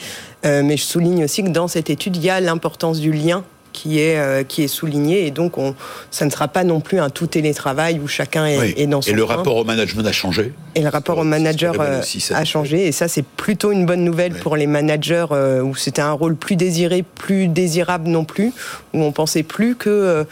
Euh, 0.45 0.63
mais 0.63 0.77
je 0.77 0.83
souligne 0.83 1.23
aussi 1.23 1.43
que 1.43 1.49
dans 1.49 1.67
cette 1.67 1.89
étude, 1.89 2.17
il 2.17 2.23
y 2.23 2.29
a 2.29 2.39
l'importance 2.39 2.99
du 2.99 3.11
lien 3.11 3.43
qui 3.81 3.99
est, 3.99 4.19
euh, 4.19 4.43
qui 4.43 4.61
est 4.61 4.67
souligné. 4.67 5.25
Et 5.25 5.31
donc, 5.31 5.57
on, 5.57 5.73
ça 6.11 6.23
ne 6.25 6.29
sera 6.29 6.47
pas 6.47 6.63
non 6.63 6.81
plus 6.81 6.99
un 6.99 7.09
tout 7.09 7.25
télétravail 7.25 7.99
où 7.99 8.07
chacun 8.07 8.45
est, 8.45 8.85
dans 8.85 9.01
son 9.01 9.09
Et 9.09 9.13
le 9.13 9.23
rapport 9.23 9.55
au 9.55 9.63
management 9.63 10.05
a 10.05 10.11
changé. 10.11 10.53
Et 10.75 10.81
le 10.81 10.89
rapport 10.89 11.17
au 11.17 11.23
manager 11.23 11.73
euh, 11.79 12.01
a 12.31 12.45
changé. 12.45 12.85
Et 12.85 12.91
ça, 12.91 13.07
c'est 13.07 13.25
plutôt 13.25 13.71
une 13.71 13.87
bonne 13.87 14.03
nouvelle 14.03 14.33
pour 14.35 14.55
les 14.55 14.67
managers 14.67 15.25
euh, 15.31 15.61
où 15.61 15.75
c'était 15.75 16.03
un 16.03 16.11
rôle 16.11 16.35
plus 16.35 16.55
désiré, 16.55 17.03
plus 17.03 17.47
désirable 17.47 18.07
non 18.07 18.23
plus, 18.23 18.53
où 18.93 19.01
on 19.03 19.11
pensait 19.11 19.43
plus 19.43 19.75
que 19.75 20.25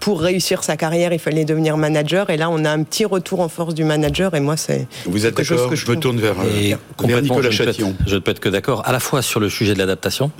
pour 0.00 0.20
réussir 0.20 0.62
sa 0.62 0.76
carrière, 0.76 1.12
il 1.12 1.18
fallait 1.18 1.44
devenir 1.44 1.76
manager. 1.76 2.30
Et 2.30 2.36
là, 2.36 2.50
on 2.50 2.64
a 2.64 2.70
un 2.70 2.82
petit 2.82 3.04
retour 3.04 3.40
en 3.40 3.48
force 3.48 3.74
du 3.74 3.84
manager. 3.84 4.34
Et 4.34 4.40
moi, 4.40 4.56
c'est. 4.56 4.86
Vous 5.06 5.26
êtes 5.26 5.36
d'accord 5.36 5.70
je, 5.70 5.76
je 5.76 5.90
me 5.90 5.96
tourne 5.96 6.20
vers, 6.20 6.36
Nicolas 7.22 7.50
Châtillon. 7.50 7.94
Je 8.06 8.14
ne 8.14 8.20
peux 8.20 8.30
être 8.30 8.40
que 8.40 8.48
d'accord, 8.48 8.82
à 8.86 8.92
la 8.92 9.00
fois 9.00 9.22
sur 9.22 9.40
le 9.40 9.48
sujet 9.48 9.74
de 9.74 9.78
l'adaptation, 9.78 10.30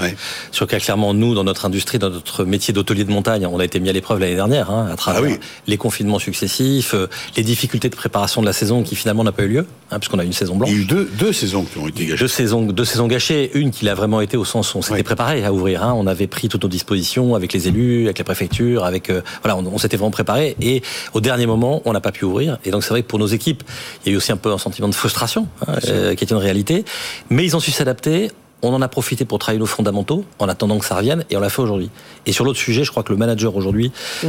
sur 0.53 0.67
lequel 0.67 0.81
clairement, 0.81 1.15
nous, 1.15 1.35
dans 1.35 1.45
notre 1.45 1.65
industrie, 1.65 1.99
dans 1.99 2.11
notre 2.11 2.45
métier 2.45 2.73
d'hôtelier 2.73 3.05
de 3.05 3.11
montagne, 3.11 3.47
on 3.47 3.59
a 3.59 3.65
été 3.65 3.81
mis 3.81 3.89
à 3.89 3.93
l'épreuve 3.93 4.21
l'année 4.21 4.35
dernière, 4.35 4.71
hein, 4.71 4.89
à 4.91 4.97
travers 4.97 5.23
ah 5.25 5.45
les 5.67 5.77
confinements 5.77 6.19
successifs, 6.19 6.95
euh, 6.95 7.07
les 7.37 7.43
difficultés 7.43 7.89
de 7.89 7.97
préparation 7.97 8.41
de 8.41 8.47
la 8.47 8.53
saison 8.53 8.83
qui 8.83 8.97
finalement 8.97 9.25
n'a 9.25 9.33
pas 9.33 9.45
eu 9.45 9.49
lieu, 9.49 9.67
hein, 9.91 9.99
puisqu'on 9.99 10.19
a 10.19 10.25
une 10.25 10.33
saison 10.33 10.57
blanche. 10.57 10.71
Il 10.71 10.77
y 10.77 10.79
a 10.79 10.83
eu 10.83 10.85
deux, 10.85 11.11
deux, 11.19 11.33
saisons 11.33 11.65
qui 11.65 11.79
ont 11.79 11.89
été 11.89 12.07
gâchées. 12.07 12.21
Deux 12.21 12.29
saisons, 12.29 12.63
deux 12.63 12.85
saisons 12.85 13.07
gâchées, 13.07 13.51
une 13.55 13.71
qui 13.71 13.85
l'a 13.85 13.95
vraiment 13.95 14.21
été 14.21 14.37
au 14.37 14.45
sens 14.45 14.75
où 14.75 14.79
on 14.79 14.83
s'était 14.83 15.03
préparé 15.03 15.45
à 15.45 15.53
ouvrir. 15.53 15.83
Hein, 15.83 15.95
on 15.97 16.07
avait 16.07 16.27
pris 16.27 16.49
toutes 16.49 16.63
nos 16.63 16.69
dispositions 16.69 17.35
avec 17.35 17.46
les 17.53 17.69
élus, 17.69 18.05
avec 18.05 18.19
la 18.19 18.25
préfecture, 18.25 18.85
avec 18.85 19.11
euh, 19.11 19.23
voilà, 19.43 19.57
on, 19.57 19.79
s'était 19.79 19.97
vraiment 19.97 20.11
préparé. 20.11 20.57
Et 20.61 20.83
au 21.13 21.21
dernier 21.21 21.47
moment, 21.47 21.83
on 21.85 21.93
n'a 21.93 22.01
pas 22.01 22.13
pu 22.13 22.25
ouvrir. 22.25 22.59
Et 22.65 22.71
donc 22.71 22.83
c'est 22.83 22.91
vrai 22.91 23.03
que 23.03 23.09
pour 23.09 23.19
nos 23.19 23.27
équipes, 23.27 23.63
il 24.05 24.09
y 24.09 24.11
a 24.11 24.15
eu 24.15 24.17
aussi 24.17 24.33
un 24.33 24.37
peu 24.37 24.53
un 24.53 24.59
sentiment 24.59 24.89
de 24.89 24.95
frustration, 24.95 25.49
hein, 25.67 25.75
euh, 25.89 26.15
qui 26.15 26.25
est 26.25 26.31
une 26.31 26.37
réalité. 26.37 26.85
Mais 27.31 27.45
ils 27.45 27.57
ont 27.57 27.61
su 27.61 27.71
s'adapter 27.71 28.31
on 28.63 28.73
en 28.73 28.81
a 28.81 28.89
profité 28.89 29.25
pour 29.25 29.39
travailler 29.39 29.61
nos 29.61 29.67
fondamentaux 29.67 30.25
en 30.39 30.49
attendant 30.49 30.79
que 30.79 30.85
ça 30.85 30.97
revienne 30.97 31.25
et 31.31 31.37
on 31.37 31.41
l'a 31.41 31.51
fait 31.51 31.63
aujourd'hui. 31.63 31.91
Et 32.25 32.33
sur 32.33 32.45
l'autre 32.45 32.59
sujet, 32.59 32.85
je 32.85 32.91
crois 32.91 33.03
que 33.03 33.13
le 33.13 33.19
manager 33.19 33.55
aujourd'hui, 33.55 33.93
mm. 34.23 34.29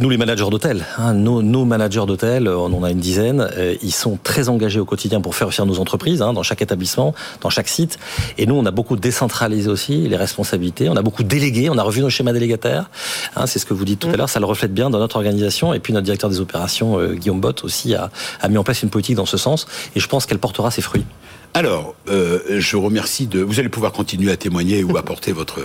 nous 0.00 0.10
les 0.10 0.16
managers 0.16 0.50
d'hôtel, 0.50 0.84
hein, 0.98 1.14
nos, 1.14 1.64
managers 1.64 2.04
d'hôtel, 2.06 2.48
on 2.48 2.72
en 2.74 2.82
a 2.82 2.90
une 2.90 2.98
dizaine, 2.98 3.48
euh, 3.56 3.76
ils 3.82 3.92
sont 3.92 4.18
très 4.22 4.48
engagés 4.48 4.80
au 4.80 4.84
quotidien 4.84 5.20
pour 5.20 5.34
faire 5.36 5.48
réussir 5.48 5.66
nos 5.66 5.78
entreprises, 5.78 6.20
hein, 6.20 6.32
dans 6.32 6.42
chaque 6.42 6.62
établissement, 6.62 7.14
dans 7.40 7.50
chaque 7.50 7.68
site. 7.68 7.98
Et 8.38 8.46
nous, 8.46 8.56
on 8.56 8.66
a 8.66 8.70
beaucoup 8.72 8.96
décentralisé 8.96 9.70
aussi 9.70 10.08
les 10.08 10.16
responsabilités, 10.16 10.88
on 10.88 10.96
a 10.96 11.02
beaucoup 11.02 11.22
délégué, 11.22 11.70
on 11.70 11.78
a 11.78 11.82
revu 11.82 12.00
nos 12.00 12.10
schémas 12.10 12.32
délégataires. 12.32 12.90
Hein, 13.36 13.46
c'est 13.46 13.60
ce 13.60 13.66
que 13.66 13.74
vous 13.74 13.84
dites 13.84 14.00
tout 14.00 14.08
à 14.08 14.12
mm. 14.12 14.16
l'heure, 14.16 14.28
ça 14.28 14.40
le 14.40 14.46
reflète 14.46 14.74
bien 14.74 14.90
dans 14.90 14.98
notre 14.98 15.16
organisation. 15.16 15.72
Et 15.74 15.78
puis 15.78 15.92
notre 15.92 16.04
directeur 16.04 16.28
des 16.28 16.40
opérations, 16.40 16.98
euh, 16.98 17.14
Guillaume 17.14 17.40
Bott, 17.40 17.62
aussi 17.62 17.94
a, 17.94 18.10
a 18.40 18.48
mis 18.48 18.58
en 18.58 18.64
place 18.64 18.82
une 18.82 18.90
politique 18.90 19.16
dans 19.16 19.26
ce 19.26 19.36
sens. 19.36 19.66
Et 19.94 20.00
je 20.00 20.08
pense 20.08 20.26
qu'elle 20.26 20.38
portera 20.38 20.70
ses 20.70 20.82
fruits. 20.82 21.04
Alors, 21.52 21.94
euh, 22.08 22.60
je 22.60 22.76
remercie 22.76 23.26
de. 23.26 23.40
Vous 23.40 23.58
allez 23.58 23.68
pouvoir 23.68 23.92
continuer 23.92 24.30
à 24.30 24.36
témoigner 24.36 24.84
ou 24.84 24.96
apporter 24.96 25.32
votre 25.32 25.60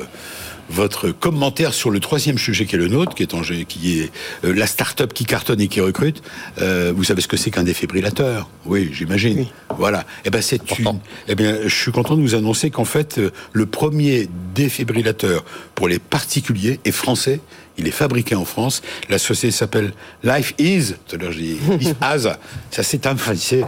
votre 0.67 1.12
commentaire 1.12 1.76
sur 1.76 1.91
le 1.91 2.00
troisième 2.00 2.39
sujet 2.39 2.65
qui 2.65 2.76
est 2.76 2.80
le 2.80 2.88
nôtre, 2.88 3.13
qui 3.13 3.21
est, 3.21 3.65
qui 3.65 4.00
est 4.00 4.12
euh, 4.43 4.52
la 4.52 4.65
start-up 4.65 5.13
qui 5.13 5.26
cartonne 5.26 5.62
et 5.62 5.67
qui 5.67 5.80
recrute. 5.80 6.24
Euh, 6.60 6.91
vous 6.95 7.04
savez 7.04 7.21
ce 7.21 7.28
que 7.28 7.38
c'est 7.38 7.52
qu'un 7.52 7.62
défibrillateur? 7.62 8.50
Oui, 8.65 8.89
j'imagine. 8.91 9.45
Voilà. 9.78 10.00
Et 10.00 10.04
eh 10.26 10.30
ben 10.32 10.41
c'est 10.41 10.80
une. 10.80 11.00
Eh 11.28 11.36
bien, 11.36 11.60
je 11.63 11.76
suis 11.76 11.91
content 11.91 12.15
de 12.15 12.21
vous 12.21 12.34
annoncer 12.34 12.71
qu'en 12.71 12.86
fait, 12.86 13.21
le 13.54 13.65
premier 13.67 14.28
défibrillateur 14.56 15.45
pour 15.76 15.88
les 15.88 16.00
particuliers 16.00 16.80
est 16.84 16.91
français 16.91 17.41
il 17.77 17.88
est 17.88 17.91
fabriqué 17.91 18.35
en 18.35 18.45
France. 18.45 18.81
La 19.09 19.17
société 19.17 19.51
s'appelle 19.51 19.93
Life 20.23 20.53
Is. 20.59 20.93
Tout 21.07 21.15
à 21.15 21.19
l'heure, 21.19 21.31
j'ai 21.31 21.57
As. 22.01 22.27
Ça, 22.71 22.83
c'est 22.83 23.05
un 23.07 23.15
français. 23.15 23.63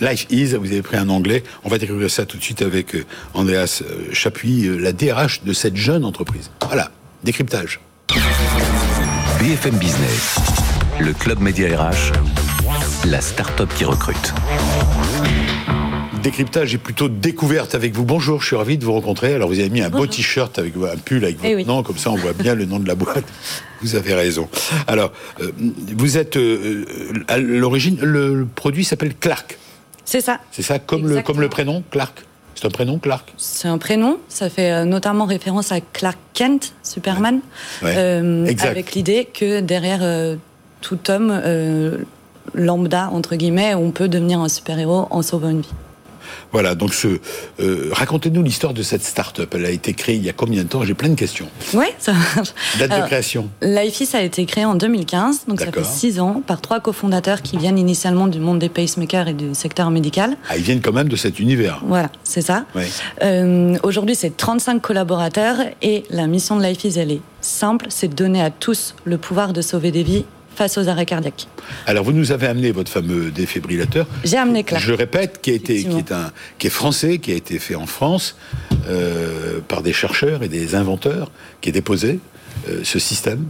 Life 0.00 0.26
Is. 0.30 0.54
Vous 0.54 0.66
avez 0.66 0.82
pris 0.82 0.96
un 0.96 1.08
anglais. 1.08 1.42
On 1.64 1.68
va 1.68 1.78
découvrir 1.78 2.10
ça 2.10 2.26
tout 2.26 2.36
de 2.36 2.42
suite 2.42 2.62
avec 2.62 2.94
euh, 2.94 3.04
Andreas 3.34 3.82
euh, 3.82 4.12
Chapuis, 4.12 4.66
euh, 4.66 4.76
la 4.76 4.92
DRH 4.92 5.42
de 5.44 5.52
cette 5.52 5.76
jeune 5.76 6.04
entreprise. 6.04 6.50
Voilà. 6.66 6.90
Décryptage. 7.24 7.80
BFM 9.38 9.76
Business. 9.76 10.36
Le 11.00 11.12
Club 11.12 11.40
Média 11.40 11.68
RH. 11.68 12.12
La 13.06 13.20
start-up 13.20 13.70
qui 13.74 13.84
recrute 13.84 14.32
décryptage 16.22 16.74
et 16.74 16.78
plutôt 16.78 17.08
découverte 17.08 17.74
avec 17.74 17.94
vous. 17.94 18.04
Bonjour, 18.04 18.40
je 18.40 18.46
suis 18.46 18.56
ravi 18.56 18.78
de 18.78 18.84
vous 18.84 18.92
rencontrer. 18.92 19.34
Alors, 19.34 19.48
vous 19.48 19.58
avez 19.58 19.68
mis 19.68 19.82
un 19.82 19.90
beau 19.90 20.06
t-shirt 20.06 20.56
avec 20.58 20.74
un 20.76 20.96
pull 20.96 21.24
avec 21.24 21.38
eh 21.42 21.56
votre 21.56 21.66
nom, 21.66 21.82
comme 21.82 21.98
ça 21.98 22.10
on 22.10 22.16
voit 22.16 22.32
bien 22.32 22.54
le 22.54 22.64
nom 22.64 22.78
de 22.78 22.88
la 22.88 22.94
boîte. 22.94 23.24
Vous 23.82 23.96
avez 23.96 24.14
raison. 24.14 24.48
Alors, 24.86 25.10
euh, 25.40 25.50
vous 25.96 26.16
êtes 26.16 26.36
euh, 26.36 26.84
à 27.26 27.38
l'origine, 27.38 27.98
le 28.00 28.46
produit 28.46 28.84
s'appelle 28.84 29.12
Clark. 29.16 29.58
C'est 30.04 30.20
ça. 30.20 30.38
C'est 30.52 30.62
ça, 30.62 30.78
comme 30.78 31.08
le, 31.08 31.20
comme 31.20 31.40
le 31.40 31.48
prénom, 31.48 31.82
Clark. 31.90 32.22
C'est 32.54 32.64
un 32.64 32.70
prénom, 32.70 33.00
Clark 33.00 33.32
C'est 33.38 33.66
un 33.66 33.78
prénom. 33.78 34.18
Ça 34.28 34.48
fait 34.48 34.70
euh, 34.70 34.84
notamment 34.84 35.24
référence 35.24 35.72
à 35.72 35.80
Clark 35.80 36.16
Kent, 36.32 36.74
Superman, 36.84 37.40
avec 37.82 38.94
l'idée 38.94 39.24
que 39.24 39.58
derrière 39.58 40.36
tout 40.80 41.10
homme 41.10 41.42
lambda, 42.54 43.10
entre 43.10 43.34
guillemets, 43.34 43.74
on 43.74 43.90
peut 43.90 44.06
devenir 44.06 44.38
un 44.38 44.48
super-héros 44.48 45.08
en 45.10 45.22
sauvant 45.22 45.50
une 45.50 45.62
vie. 45.62 45.74
Voilà, 46.52 46.74
donc 46.74 46.94
ce, 46.94 47.18
euh, 47.60 47.90
racontez-nous 47.92 48.42
l'histoire 48.42 48.74
de 48.74 48.82
cette 48.82 49.04
start-up. 49.04 49.52
Elle 49.54 49.64
a 49.64 49.70
été 49.70 49.94
créée 49.94 50.16
il 50.16 50.24
y 50.24 50.28
a 50.28 50.32
combien 50.32 50.62
de 50.62 50.68
temps? 50.68 50.82
J'ai 50.84 50.94
plein 50.94 51.08
de 51.08 51.14
questions. 51.14 51.48
Oui, 51.74 51.86
ça 51.98 52.12
Date 52.78 52.90
de 53.00 53.06
création 53.06 53.48
Lifeis 53.60 54.16
a 54.16 54.22
été 54.22 54.44
créé 54.46 54.64
en 54.64 54.74
2015, 54.74 55.46
donc 55.48 55.60
ça 55.60 55.72
fait 55.72 55.84
six 55.84 56.20
ans, 56.20 56.42
par 56.46 56.60
trois 56.60 56.80
cofondateurs 56.80 57.42
qui 57.42 57.56
viennent 57.56 57.78
initialement 57.78 58.26
du 58.26 58.38
monde 58.38 58.58
des 58.58 58.68
pacemakers 58.68 59.28
et 59.28 59.34
du 59.34 59.54
secteur 59.54 59.90
médical. 59.90 60.36
Ah, 60.48 60.56
ils 60.56 60.62
viennent 60.62 60.80
quand 60.80 60.92
même 60.92 61.08
de 61.08 61.16
cet 61.16 61.40
univers. 61.40 61.80
Voilà, 61.86 62.10
c'est 62.24 62.42
ça. 62.42 62.64
Euh, 63.22 63.76
aujourd'hui, 63.82 64.14
c'est 64.14 64.36
35 64.36 64.80
collaborateurs 64.80 65.56
et 65.80 66.04
la 66.10 66.26
mission 66.26 66.56
de 66.56 66.62
Lifeis, 66.62 66.98
elle 66.98 67.12
est 67.12 67.20
simple, 67.40 67.86
c'est 67.88 68.08
de 68.08 68.14
donner 68.14 68.42
à 68.42 68.50
tous 68.50 68.94
le 69.04 69.18
pouvoir 69.18 69.52
de 69.52 69.62
sauver 69.62 69.90
des 69.90 70.02
vies 70.02 70.24
face 70.54 70.78
aux 70.78 70.88
arrêts 70.88 71.06
cardiaques. 71.06 71.46
Alors 71.86 72.04
vous 72.04 72.12
nous 72.12 72.32
avez 72.32 72.46
amené 72.46 72.72
votre 72.72 72.90
fameux 72.90 73.30
défibrillateur. 73.30 74.06
J'ai 74.24 74.36
amené 74.36 74.64
Clark. 74.64 74.84
Je 74.84 74.92
répète, 74.92 75.40
qui, 75.40 75.50
a 75.50 75.54
été, 75.54 75.82
qui, 75.82 75.98
est 75.98 76.12
un, 76.12 76.32
qui 76.58 76.66
est 76.66 76.70
français, 76.70 77.18
qui 77.18 77.32
a 77.32 77.34
été 77.34 77.58
fait 77.58 77.74
en 77.74 77.86
France 77.86 78.36
euh, 78.88 79.60
par 79.66 79.82
des 79.82 79.92
chercheurs 79.92 80.42
et 80.42 80.48
des 80.48 80.74
inventeurs, 80.74 81.30
qui 81.60 81.70
est 81.70 81.72
déposé, 81.72 82.20
euh, 82.68 82.80
ce 82.84 82.98
système 82.98 83.46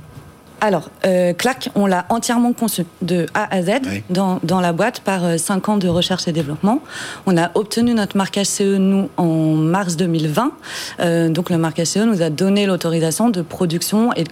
alors, 0.63 0.91
euh, 1.05 1.33
Clac, 1.33 1.71
on 1.75 1.87
l'a 1.87 2.07
entièrement 2.09 2.53
conçu 2.53 2.85
de 3.03 3.27
A 3.35 3.53
à 3.53 3.63
Z 3.63 3.81
dans, 4.11 4.39
dans, 4.45 4.61
la 4.61 4.73
boîte 4.73 5.01
par 5.01 5.37
5 5.37 5.69
euh, 5.69 5.73
ans 5.73 5.77
de 5.77 5.89
recherche 5.89 6.29
et 6.29 6.33
développement. 6.33 6.81
On 7.27 7.37
a 7.37 7.51
obtenu 7.57 7.95
notre 7.95 8.17
marquage 8.17 8.47
CE, 8.47 8.77
nous, 8.77 9.11
en 9.17 9.55
mars 9.57 9.97
2020. 9.97 10.53
Euh, 11.01 11.29
donc, 11.31 11.51
le 11.51 11.59
marquage 11.59 11.89
CE 11.89 11.99
nous 11.99 12.23
a 12.23 12.31
donné 12.31 12.67
l'autorisation 12.67 13.29
de 13.29 13.43
production 13.43 14.13
et 14.13 14.23
de 14.23 14.31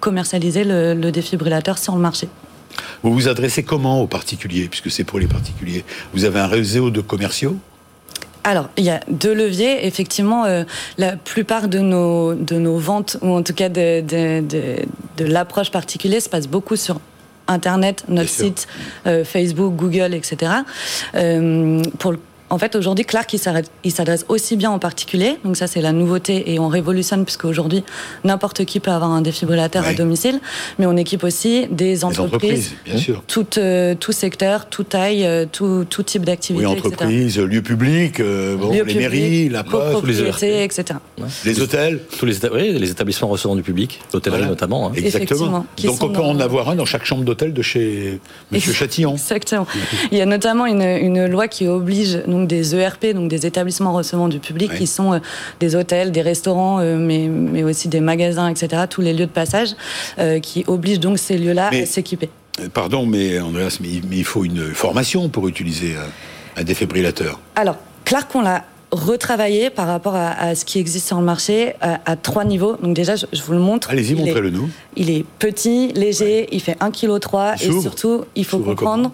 commercialiser 0.00 0.64
le, 0.64 0.94
le 0.94 1.12
défibrillateur 1.12 1.78
sur 1.78 1.94
le 1.94 2.00
marché. 2.00 2.28
Vous 3.04 3.12
vous 3.14 3.28
adressez 3.28 3.62
comment 3.62 4.02
aux 4.02 4.08
particuliers, 4.08 4.66
puisque 4.66 4.90
c'est 4.90 5.04
pour 5.04 5.20
les 5.20 5.28
particuliers? 5.28 5.84
Vous 6.12 6.24
avez 6.24 6.40
un 6.40 6.48
réseau 6.48 6.90
de 6.90 7.00
commerciaux? 7.00 7.56
Alors, 8.48 8.70
il 8.78 8.84
y 8.84 8.90
a 8.90 9.00
deux 9.08 9.34
leviers. 9.34 9.86
Effectivement, 9.86 10.46
euh, 10.46 10.64
la 10.96 11.16
plupart 11.16 11.68
de 11.68 11.80
nos, 11.80 12.34
de 12.34 12.56
nos 12.56 12.78
ventes, 12.78 13.18
ou 13.20 13.34
en 13.34 13.42
tout 13.42 13.52
cas 13.52 13.68
de, 13.68 14.00
de, 14.00 14.42
de, 15.18 15.24
l'approche 15.24 15.70
particulière, 15.70 16.22
se 16.22 16.30
passe 16.30 16.48
beaucoup 16.48 16.76
sur 16.76 16.98
Internet, 17.46 18.04
notre 18.08 18.30
site, 18.30 18.66
euh, 19.06 19.22
Facebook, 19.22 19.74
Google, 19.76 20.14
etc. 20.14 20.52
Euh, 21.14 21.82
pour 21.98 22.12
le 22.12 22.20
en 22.50 22.58
fait, 22.58 22.76
aujourd'hui, 22.76 23.04
Clark, 23.04 23.32
il 23.32 23.92
s'adresse 23.92 24.24
aussi 24.28 24.56
bien 24.56 24.70
en 24.70 24.78
particulier. 24.78 25.36
Donc 25.44 25.56
ça, 25.56 25.66
c'est 25.66 25.80
la 25.80 25.92
nouveauté 25.92 26.52
et 26.52 26.58
on 26.58 26.68
révolutionne 26.68 27.24
puisque 27.24 27.44
aujourd'hui, 27.44 27.84
n'importe 28.24 28.64
qui 28.64 28.80
peut 28.80 28.90
avoir 28.90 29.10
un 29.10 29.20
défibrillateur 29.20 29.86
à 29.86 29.92
domicile. 29.92 30.40
Mais 30.78 30.86
on 30.86 30.96
équipe 30.96 31.24
aussi 31.24 31.66
des 31.70 32.04
entreprises, 32.04 32.72
bien 32.84 32.96
sûr. 32.96 33.22
Tout, 33.26 33.58
euh, 33.58 33.94
tout 33.94 34.12
secteur, 34.12 34.68
toute 34.68 34.90
taille, 34.90 35.26
euh, 35.26 35.44
tout, 35.50 35.84
tout 35.88 36.02
type 36.02 36.24
d'activité. 36.24 36.66
Oui, 36.66 36.72
entreprises, 36.72 37.38
lieux 37.38 37.62
publics, 37.62 38.20
euh, 38.20 38.56
les 38.84 38.94
mairies, 38.94 39.48
la 39.48 39.64
poste, 39.64 40.06
les 40.06 40.20
etc. 40.62 40.98
Les 41.44 41.60
hôtels. 41.60 42.00
Tous 42.18 42.26
les, 42.26 42.46
oui, 42.50 42.72
les 42.78 42.90
établissements 42.90 43.28
recevant 43.28 43.56
du 43.56 43.62
public, 43.62 44.00
l'hôtellerie 44.12 44.46
notamment. 44.46 44.88
Hein. 44.88 44.92
Exactement. 44.96 45.66
Donc 45.84 46.02
on 46.02 46.08
peut 46.08 46.22
en 46.22 46.40
avoir 46.40 46.70
un 46.70 46.76
dans 46.76 46.86
chaque 46.86 47.04
chambre 47.04 47.24
d'hôtel 47.24 47.52
de 47.52 47.62
chez 47.62 48.20
M. 48.52 48.60
Chatillon. 48.60 49.12
Exactement. 49.12 49.66
Il 50.10 50.18
y 50.18 50.20
a 50.20 50.26
notamment 50.26 50.66
une, 50.66 50.82
une 50.82 51.26
loi 51.26 51.48
qui 51.48 51.66
oblige 51.66 52.22
des 52.46 52.74
ERP, 52.74 53.06
donc 53.14 53.28
des 53.28 53.46
établissements 53.46 53.92
recevant 53.92 54.28
du 54.28 54.38
public, 54.38 54.74
qui 54.76 54.86
sont 54.86 55.14
euh, 55.14 55.18
des 55.60 55.76
hôtels, 55.76 56.12
des 56.12 56.22
restaurants, 56.22 56.78
euh, 56.80 56.96
mais, 56.96 57.28
mais 57.28 57.64
aussi 57.64 57.88
des 57.88 58.00
magasins, 58.00 58.48
etc., 58.48 58.82
tous 58.88 59.00
les 59.00 59.12
lieux 59.12 59.26
de 59.26 59.30
passage, 59.30 59.70
euh, 60.18 60.40
qui 60.40 60.64
obligent 60.66 61.00
donc 61.00 61.18
ces 61.18 61.38
lieux-là 61.38 61.70
à 61.72 61.86
s'équiper. 61.86 62.30
Pardon, 62.74 63.06
mais 63.06 63.38
Andreas, 63.38 63.78
mais, 63.80 63.88
il 64.10 64.24
faut 64.24 64.44
une 64.44 64.74
formation 64.74 65.28
pour 65.28 65.46
utiliser 65.48 65.94
un, 66.56 66.64
défibrillateur. 66.64 67.38
Alors, 67.54 67.76
Clark, 68.04 68.34
on 68.34 68.40
l'a 68.40 68.64
retravaillé 68.90 69.70
par 69.70 69.86
rapport 69.86 70.16
à, 70.16 70.54
ce 70.56 70.64
qui 70.64 70.80
existe 70.80 71.06
sur 71.06 71.18
le 71.18 71.24
marché 71.24 71.74
à, 71.80 72.16
trois 72.16 72.44
niveaux. 72.44 72.76
Donc 72.82 72.94
déjà, 72.96 73.14
je, 73.14 73.26
vous 73.46 73.52
le 73.52 73.60
montre. 73.60 73.90
Allez-y, 73.90 74.14
montrez-le 74.14 74.50
nous. 74.50 74.68
Il 74.96 75.10
est 75.10 75.24
petit, 75.38 75.92
léger, 75.92 76.48
il 76.50 76.60
fait 76.60 76.76
1,3 76.80 76.90
kg 76.90 77.62
et 77.62 77.80
surtout, 77.80 78.24
il 78.34 78.44
faut 78.44 78.58
comprendre 78.58 79.12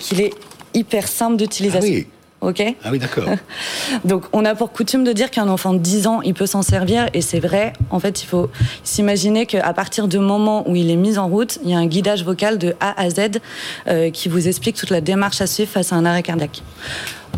qu'il 0.00 0.22
est 0.22 0.32
hyper 0.74 1.08
simple 1.08 1.36
d'utilisation. 1.36 1.92
Ah 1.92 1.96
oui. 1.98 2.06
Ok? 2.40 2.62
Ah 2.84 2.88
oui, 2.90 2.98
d'accord. 2.98 3.28
Donc, 4.04 4.24
on 4.32 4.44
a 4.44 4.54
pour 4.54 4.72
coutume 4.72 5.04
de 5.04 5.12
dire 5.12 5.30
qu'un 5.30 5.48
enfant 5.48 5.74
de 5.74 5.78
10 5.78 6.06
ans, 6.06 6.22
il 6.22 6.34
peut 6.34 6.46
s'en 6.46 6.62
servir, 6.62 7.08
et 7.12 7.20
c'est 7.20 7.40
vrai. 7.40 7.72
En 7.90 8.00
fait, 8.00 8.22
il 8.22 8.26
faut 8.26 8.50
s'imaginer 8.82 9.46
qu'à 9.46 9.72
partir 9.74 10.08
du 10.08 10.18
moment 10.18 10.68
où 10.68 10.74
il 10.74 10.90
est 10.90 10.96
mis 10.96 11.18
en 11.18 11.28
route, 11.28 11.58
il 11.64 11.70
y 11.70 11.74
a 11.74 11.78
un 11.78 11.86
guidage 11.86 12.24
vocal 12.24 12.58
de 12.58 12.74
A 12.80 12.98
à 13.00 13.10
Z 13.10 13.40
euh, 13.88 14.10
qui 14.10 14.28
vous 14.28 14.48
explique 14.48 14.76
toute 14.76 14.90
la 14.90 15.00
démarche 15.00 15.40
à 15.40 15.46
suivre 15.46 15.70
face 15.70 15.92
à 15.92 15.96
un 15.96 16.04
arrêt 16.06 16.22
cardiaque. 16.22 16.62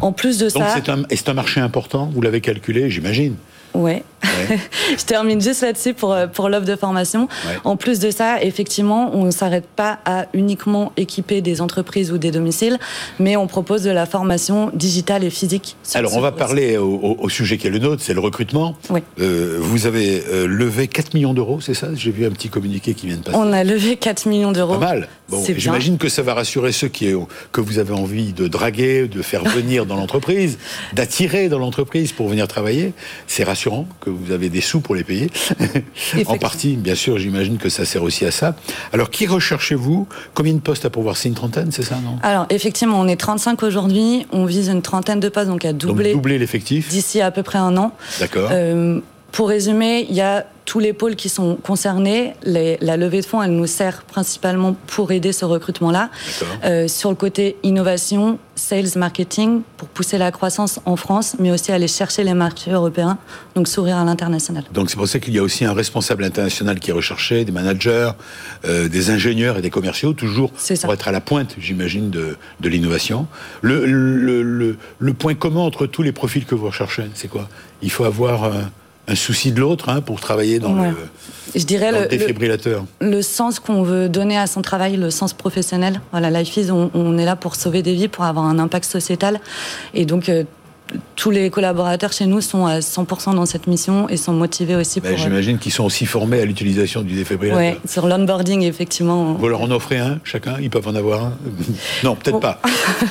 En 0.00 0.12
plus 0.12 0.38
de 0.38 0.48
Donc 0.48 0.62
ça. 0.62 0.80
Donc, 0.80 1.06
c'est 1.10 1.28
un 1.28 1.34
marché 1.34 1.60
important, 1.60 2.08
vous 2.12 2.22
l'avez 2.22 2.40
calculé, 2.40 2.90
j'imagine 2.90 3.34
Ouais. 3.74 4.04
je 4.98 5.04
termine 5.04 5.40
juste 5.40 5.62
là-dessus 5.62 5.94
pour, 5.94 6.12
euh, 6.12 6.26
pour 6.26 6.48
l'offre 6.48 6.66
de 6.66 6.76
formation. 6.76 7.28
En 7.64 7.76
plus 7.76 7.98
de 7.98 8.10
ça, 8.10 8.42
effectivement, 8.42 9.10
on 9.14 9.24
ne 9.24 9.30
s'arrête 9.30 9.66
pas 9.66 9.98
à 10.04 10.26
uniquement 10.32 10.92
équiper 10.96 11.40
des 11.40 11.60
entreprises 11.60 12.12
ou 12.12 12.18
des 12.18 12.30
domiciles, 12.30 12.78
mais 13.18 13.36
on 13.36 13.46
propose 13.46 13.82
de 13.82 13.90
la 13.90 14.06
formation 14.06 14.70
digitale 14.74 15.24
et 15.24 15.30
physique. 15.30 15.76
Alors, 15.94 16.16
on 16.16 16.20
va 16.20 16.32
parler 16.32 16.76
au, 16.76 17.28
sujet 17.28 17.56
qui 17.56 17.66
est 17.66 17.70
le 17.70 17.78
nôtre, 17.78 18.02
c'est 18.04 18.14
le 18.14 18.20
recrutement. 18.20 18.76
Oui. 18.90 19.00
Euh, 19.20 19.56
vous 19.60 19.86
avez 19.86 20.22
euh, 20.30 20.46
levé 20.46 20.86
4 20.86 21.14
millions 21.14 21.32
d'euros, 21.32 21.60
c'est 21.60 21.74
ça? 21.74 21.88
J'ai 21.94 22.10
vu 22.10 22.26
un 22.26 22.30
petit 22.30 22.48
communiqué 22.48 22.94
qui 22.94 23.06
vient 23.06 23.16
de 23.16 23.22
passer. 23.22 23.36
On 23.38 23.52
a 23.52 23.64
levé 23.64 23.96
4 23.96 24.26
millions 24.28 24.52
d'euros. 24.52 24.74
Pas 24.74 24.94
mal. 24.94 25.08
Bon, 25.28 25.42
J'imagine 25.56 25.96
que 25.96 26.10
ça 26.10 26.22
va 26.22 26.34
rassurer 26.34 26.72
ceux 26.72 26.88
qui, 26.88 27.10
que 27.52 27.60
vous 27.60 27.78
avez 27.78 27.94
envie 27.94 28.34
de 28.34 28.48
draguer, 28.48 29.08
de 29.08 29.22
faire 29.22 29.44
venir 29.44 29.86
dans 29.86 29.96
l'entreprise, 29.96 30.58
d'attirer 30.92 31.48
dans 31.48 31.58
l'entreprise 31.58 32.12
pour 32.12 32.28
venir 32.28 32.46
travailler. 32.48 32.92
C'est 33.26 33.44
rassurant 33.44 33.86
que 34.00 34.10
vous 34.12 34.32
avez 34.32 34.48
des 34.48 34.60
sous 34.60 34.80
pour 34.80 34.94
les 34.94 35.04
payer. 35.04 35.30
en 36.26 36.36
partie, 36.36 36.76
bien 36.76 36.94
sûr, 36.94 37.18
j'imagine 37.18 37.58
que 37.58 37.68
ça 37.68 37.84
sert 37.84 38.02
aussi 38.02 38.24
à 38.24 38.30
ça. 38.30 38.56
Alors, 38.92 39.10
qui 39.10 39.26
recherchez-vous? 39.26 40.06
Combien 40.34 40.54
de 40.54 40.60
postes 40.60 40.84
à 40.84 40.90
pourvoir 40.90 41.16
C'est 41.16 41.28
une 41.28 41.34
trentaine, 41.34 41.72
c'est 41.72 41.82
ça, 41.82 41.96
non? 41.96 42.18
Alors, 42.22 42.46
effectivement, 42.50 43.00
on 43.00 43.08
est 43.08 43.16
35 43.16 43.62
aujourd'hui. 43.62 44.26
On 44.32 44.44
vise 44.44 44.68
une 44.68 44.82
trentaine 44.82 45.20
de 45.20 45.28
postes, 45.28 45.48
donc 45.48 45.64
à 45.64 45.72
doubler. 45.72 46.12
doubler 46.12 46.38
l'effectif 46.38 46.88
D'ici 46.88 47.20
à 47.20 47.30
peu 47.30 47.42
près 47.42 47.58
un 47.58 47.76
an. 47.76 47.92
D'accord. 48.20 48.50
Euh, 48.52 49.00
pour 49.32 49.48
résumer, 49.48 50.06
il 50.08 50.14
y 50.14 50.20
a 50.20 50.46
tous 50.64 50.78
les 50.78 50.92
pôles 50.92 51.16
qui 51.16 51.28
sont 51.28 51.56
concernés. 51.56 52.34
la 52.44 52.96
levée 52.96 53.20
de 53.20 53.26
fonds, 53.26 53.42
elle 53.42 53.52
nous 53.52 53.66
sert 53.66 54.02
principalement 54.02 54.76
pour 54.86 55.10
aider 55.10 55.32
ce 55.32 55.44
recrutement-là. 55.44 56.10
Euh, 56.64 56.86
sur 56.86 57.10
le 57.10 57.16
côté 57.16 57.56
innovation, 57.62 58.38
sales, 58.54 58.88
marketing, 58.96 59.62
pour 59.76 59.88
pousser 59.88 60.18
la 60.18 60.30
croissance 60.30 60.80
en 60.84 60.96
France, 60.96 61.36
mais 61.38 61.50
aussi 61.50 61.72
aller 61.72 61.88
chercher 61.88 62.24
les 62.24 62.34
marchés 62.34 62.70
européens, 62.70 63.18
donc 63.54 63.68
s'ouvrir 63.68 63.96
à 63.96 64.04
l'international. 64.04 64.64
Donc 64.72 64.90
c'est 64.90 64.96
pour 64.96 65.08
ça 65.08 65.18
qu'il 65.18 65.34
y 65.34 65.38
a 65.38 65.42
aussi 65.42 65.64
un 65.64 65.72
responsable 65.72 66.24
international 66.24 66.78
qui 66.78 66.90
est 66.90 66.94
recherché, 66.94 67.44
des 67.44 67.52
managers, 67.52 68.12
euh, 68.64 68.88
des 68.88 69.10
ingénieurs 69.10 69.58
et 69.58 69.62
des 69.62 69.70
commerciaux, 69.70 70.12
toujours 70.12 70.52
pour 70.52 70.92
être 70.92 71.08
à 71.08 71.12
la 71.12 71.20
pointe, 71.20 71.56
j'imagine, 71.58 72.10
de, 72.10 72.36
l'innovation. 72.62 73.26
Le, 73.62 73.84
le, 74.98 75.12
point 75.14 75.34
commun 75.34 75.60
entre 75.60 75.86
tous 75.86 76.02
les 76.02 76.12
profils 76.12 76.44
que 76.44 76.54
vous 76.54 76.66
recherchez, 76.66 77.04
c'est 77.14 77.28
quoi? 77.28 77.48
Il 77.82 77.90
faut 77.90 78.04
avoir... 78.04 78.44
Euh, 78.44 78.62
un 79.08 79.14
souci 79.14 79.52
de 79.52 79.60
l'autre 79.60 79.88
hein, 79.88 80.00
pour 80.00 80.20
travailler 80.20 80.58
dans, 80.58 80.74
le, 80.74 80.94
Je 81.54 81.64
dirais 81.64 81.92
le, 81.92 82.06
défibrillateur. 82.06 82.84
Le, 83.00 83.20
sens 83.22 83.58
qu'on 83.58 83.82
veut 83.82 84.08
donner 84.08 84.38
à 84.38 84.46
son 84.46 84.62
travail, 84.62 84.96
le 84.96 85.10
sens 85.10 85.32
professionnel. 85.32 86.00
Voilà, 86.12 86.30
Life 86.30 86.56
is, 86.56 86.70
on, 86.70 86.90
on, 86.94 87.18
est 87.18 87.24
là 87.24 87.36
pour 87.36 87.56
sauver 87.56 87.82
des 87.82 87.94
vies, 87.94 88.08
pour 88.08 88.24
avoir 88.24 88.46
un 88.46 88.58
impact 88.58 88.84
sociétal. 88.84 89.40
Et 89.94 90.06
donc, 90.06 90.28
euh, 90.28 90.44
tous 91.16 91.30
les 91.30 91.50
collaborateurs 91.50 92.12
chez 92.12 92.26
nous 92.26 92.40
sont 92.40 92.66
à 92.66 92.80
100% 92.80 93.34
dans 93.34 93.46
cette 93.46 93.66
mission 93.66 94.08
et 94.08 94.16
sont 94.16 94.32
motivés 94.32 94.76
aussi 94.76 95.00
bah, 95.00 95.10
pour... 95.10 95.18
J'imagine 95.18 95.58
qu'ils 95.58 95.72
sont 95.72 95.84
aussi 95.84 96.06
formés 96.06 96.40
à 96.40 96.44
l'utilisation 96.44 97.02
du 97.02 97.14
défibrillateur. 97.14 97.74
Oui, 97.74 97.90
sur 97.90 98.06
l'onboarding, 98.06 98.62
effectivement. 98.62 99.34
Vous 99.34 99.48
leur 99.48 99.60
en 99.60 99.70
offrez 99.70 99.98
un, 99.98 100.18
chacun 100.24 100.56
Ils 100.60 100.70
peuvent 100.70 100.88
en 100.88 100.94
avoir 100.94 101.24
un 101.24 101.32
Non, 102.04 102.16
peut-être 102.16 102.40
pas. 102.40 102.60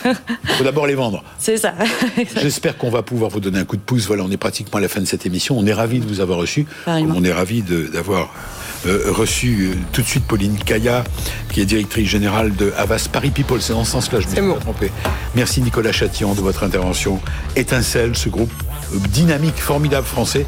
Il 0.06 0.50
faut 0.52 0.64
d'abord 0.64 0.88
les 0.88 0.96
vendre. 0.96 1.24
C'est 1.38 1.58
ça. 1.58 1.74
J'espère 2.42 2.78
qu'on 2.78 2.90
va 2.90 3.04
pouvoir 3.04 3.30
vous 3.30 3.40
donner 3.40 3.60
un 3.60 3.66
coup 3.66 3.78
de 3.78 3.82
pouce. 3.82 4.08
Voilà, 4.08 4.24
on 4.24 4.32
est 4.32 4.38
pratiquement 4.38 4.78
à 4.78 4.82
la 4.82 4.90
fin 4.90 5.02
de 5.02 5.06
cette 5.06 5.26
émission. 5.26 5.58
On 5.58 5.66
est 5.66 5.74
ravis 5.74 6.00
de 6.00 6.06
vous 6.06 6.20
avoir 6.20 6.40
reçu. 6.40 6.66
On 6.88 7.24
est 7.24 7.34
ravis 7.34 7.62
d'avoir 7.62 8.22
euh, 8.22 8.61
reçu 8.86 9.72
euh, 9.72 9.76
tout 9.92 10.02
de 10.02 10.08
suite 10.08 10.26
Pauline 10.26 10.58
Kaya, 10.58 11.04
qui 11.52 11.62
est 11.62 11.66
directrice 11.66 12.08
générale 12.08 12.56
de 12.56 12.74
Havas 12.78 13.08
Paris 13.12 13.32
People. 13.32 13.62
C'est 13.62 13.74
dans 13.74 13.84
ce 13.84 13.92
sens-là, 13.92 14.20
je 14.20 14.28
me 14.28 14.32
suis 14.34 14.42
pas 14.42 14.60
trompé. 14.60 14.92
Merci 15.36 15.62
Nicolas 15.62 15.92
Chatillon 15.92 16.34
de 16.34 16.42
votre 16.42 16.64
intervention. 16.64 17.20
Étincelle, 17.56 18.16
ce 18.16 18.30
groupe 18.30 18.52
euh, 18.94 18.98
dynamique, 19.10 19.58
formidable 19.58 20.08
français, 20.08 20.46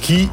qui 0.00 0.28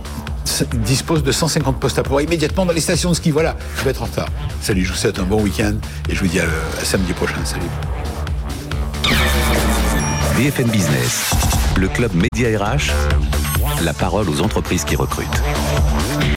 dispose 0.74 1.24
de 1.24 1.32
150 1.32 1.80
postes 1.80 2.00
à 2.00 2.04
pouvoir 2.04 2.22
immédiatement 2.22 2.66
dans 2.66 2.74
les 2.74 2.82
stations 2.82 3.10
de 3.10 3.16
ski. 3.16 3.32
Voilà, 3.32 3.56
je 3.78 3.84
vais 3.84 3.92
être 3.92 4.02
en 4.02 4.06
retard. 4.06 4.30
Salut, 4.62 4.86
je 4.86 4.92
vous 4.92 4.98
souhaite 4.98 5.20
un 5.20 5.24
bon 5.24 5.42
week-end 5.42 5.76
et 6.10 6.16
je 6.16 6.20
vous 6.22 6.28
dis 6.28 6.40
à, 6.40 6.46
à 6.82 6.86
samedi 6.86 7.14
prochain. 7.14 7.36
Salut. 7.44 7.62
BFM 10.38 10.70
Business, 10.70 11.32
le 11.78 11.88
club 11.88 12.12
Média 12.14 12.60
RH, 12.60 12.92
la 13.84 13.94
parole 13.94 14.30
aux 14.30 14.42
entreprises 14.42 14.84
qui 14.84 14.96
recrutent. 14.96 15.42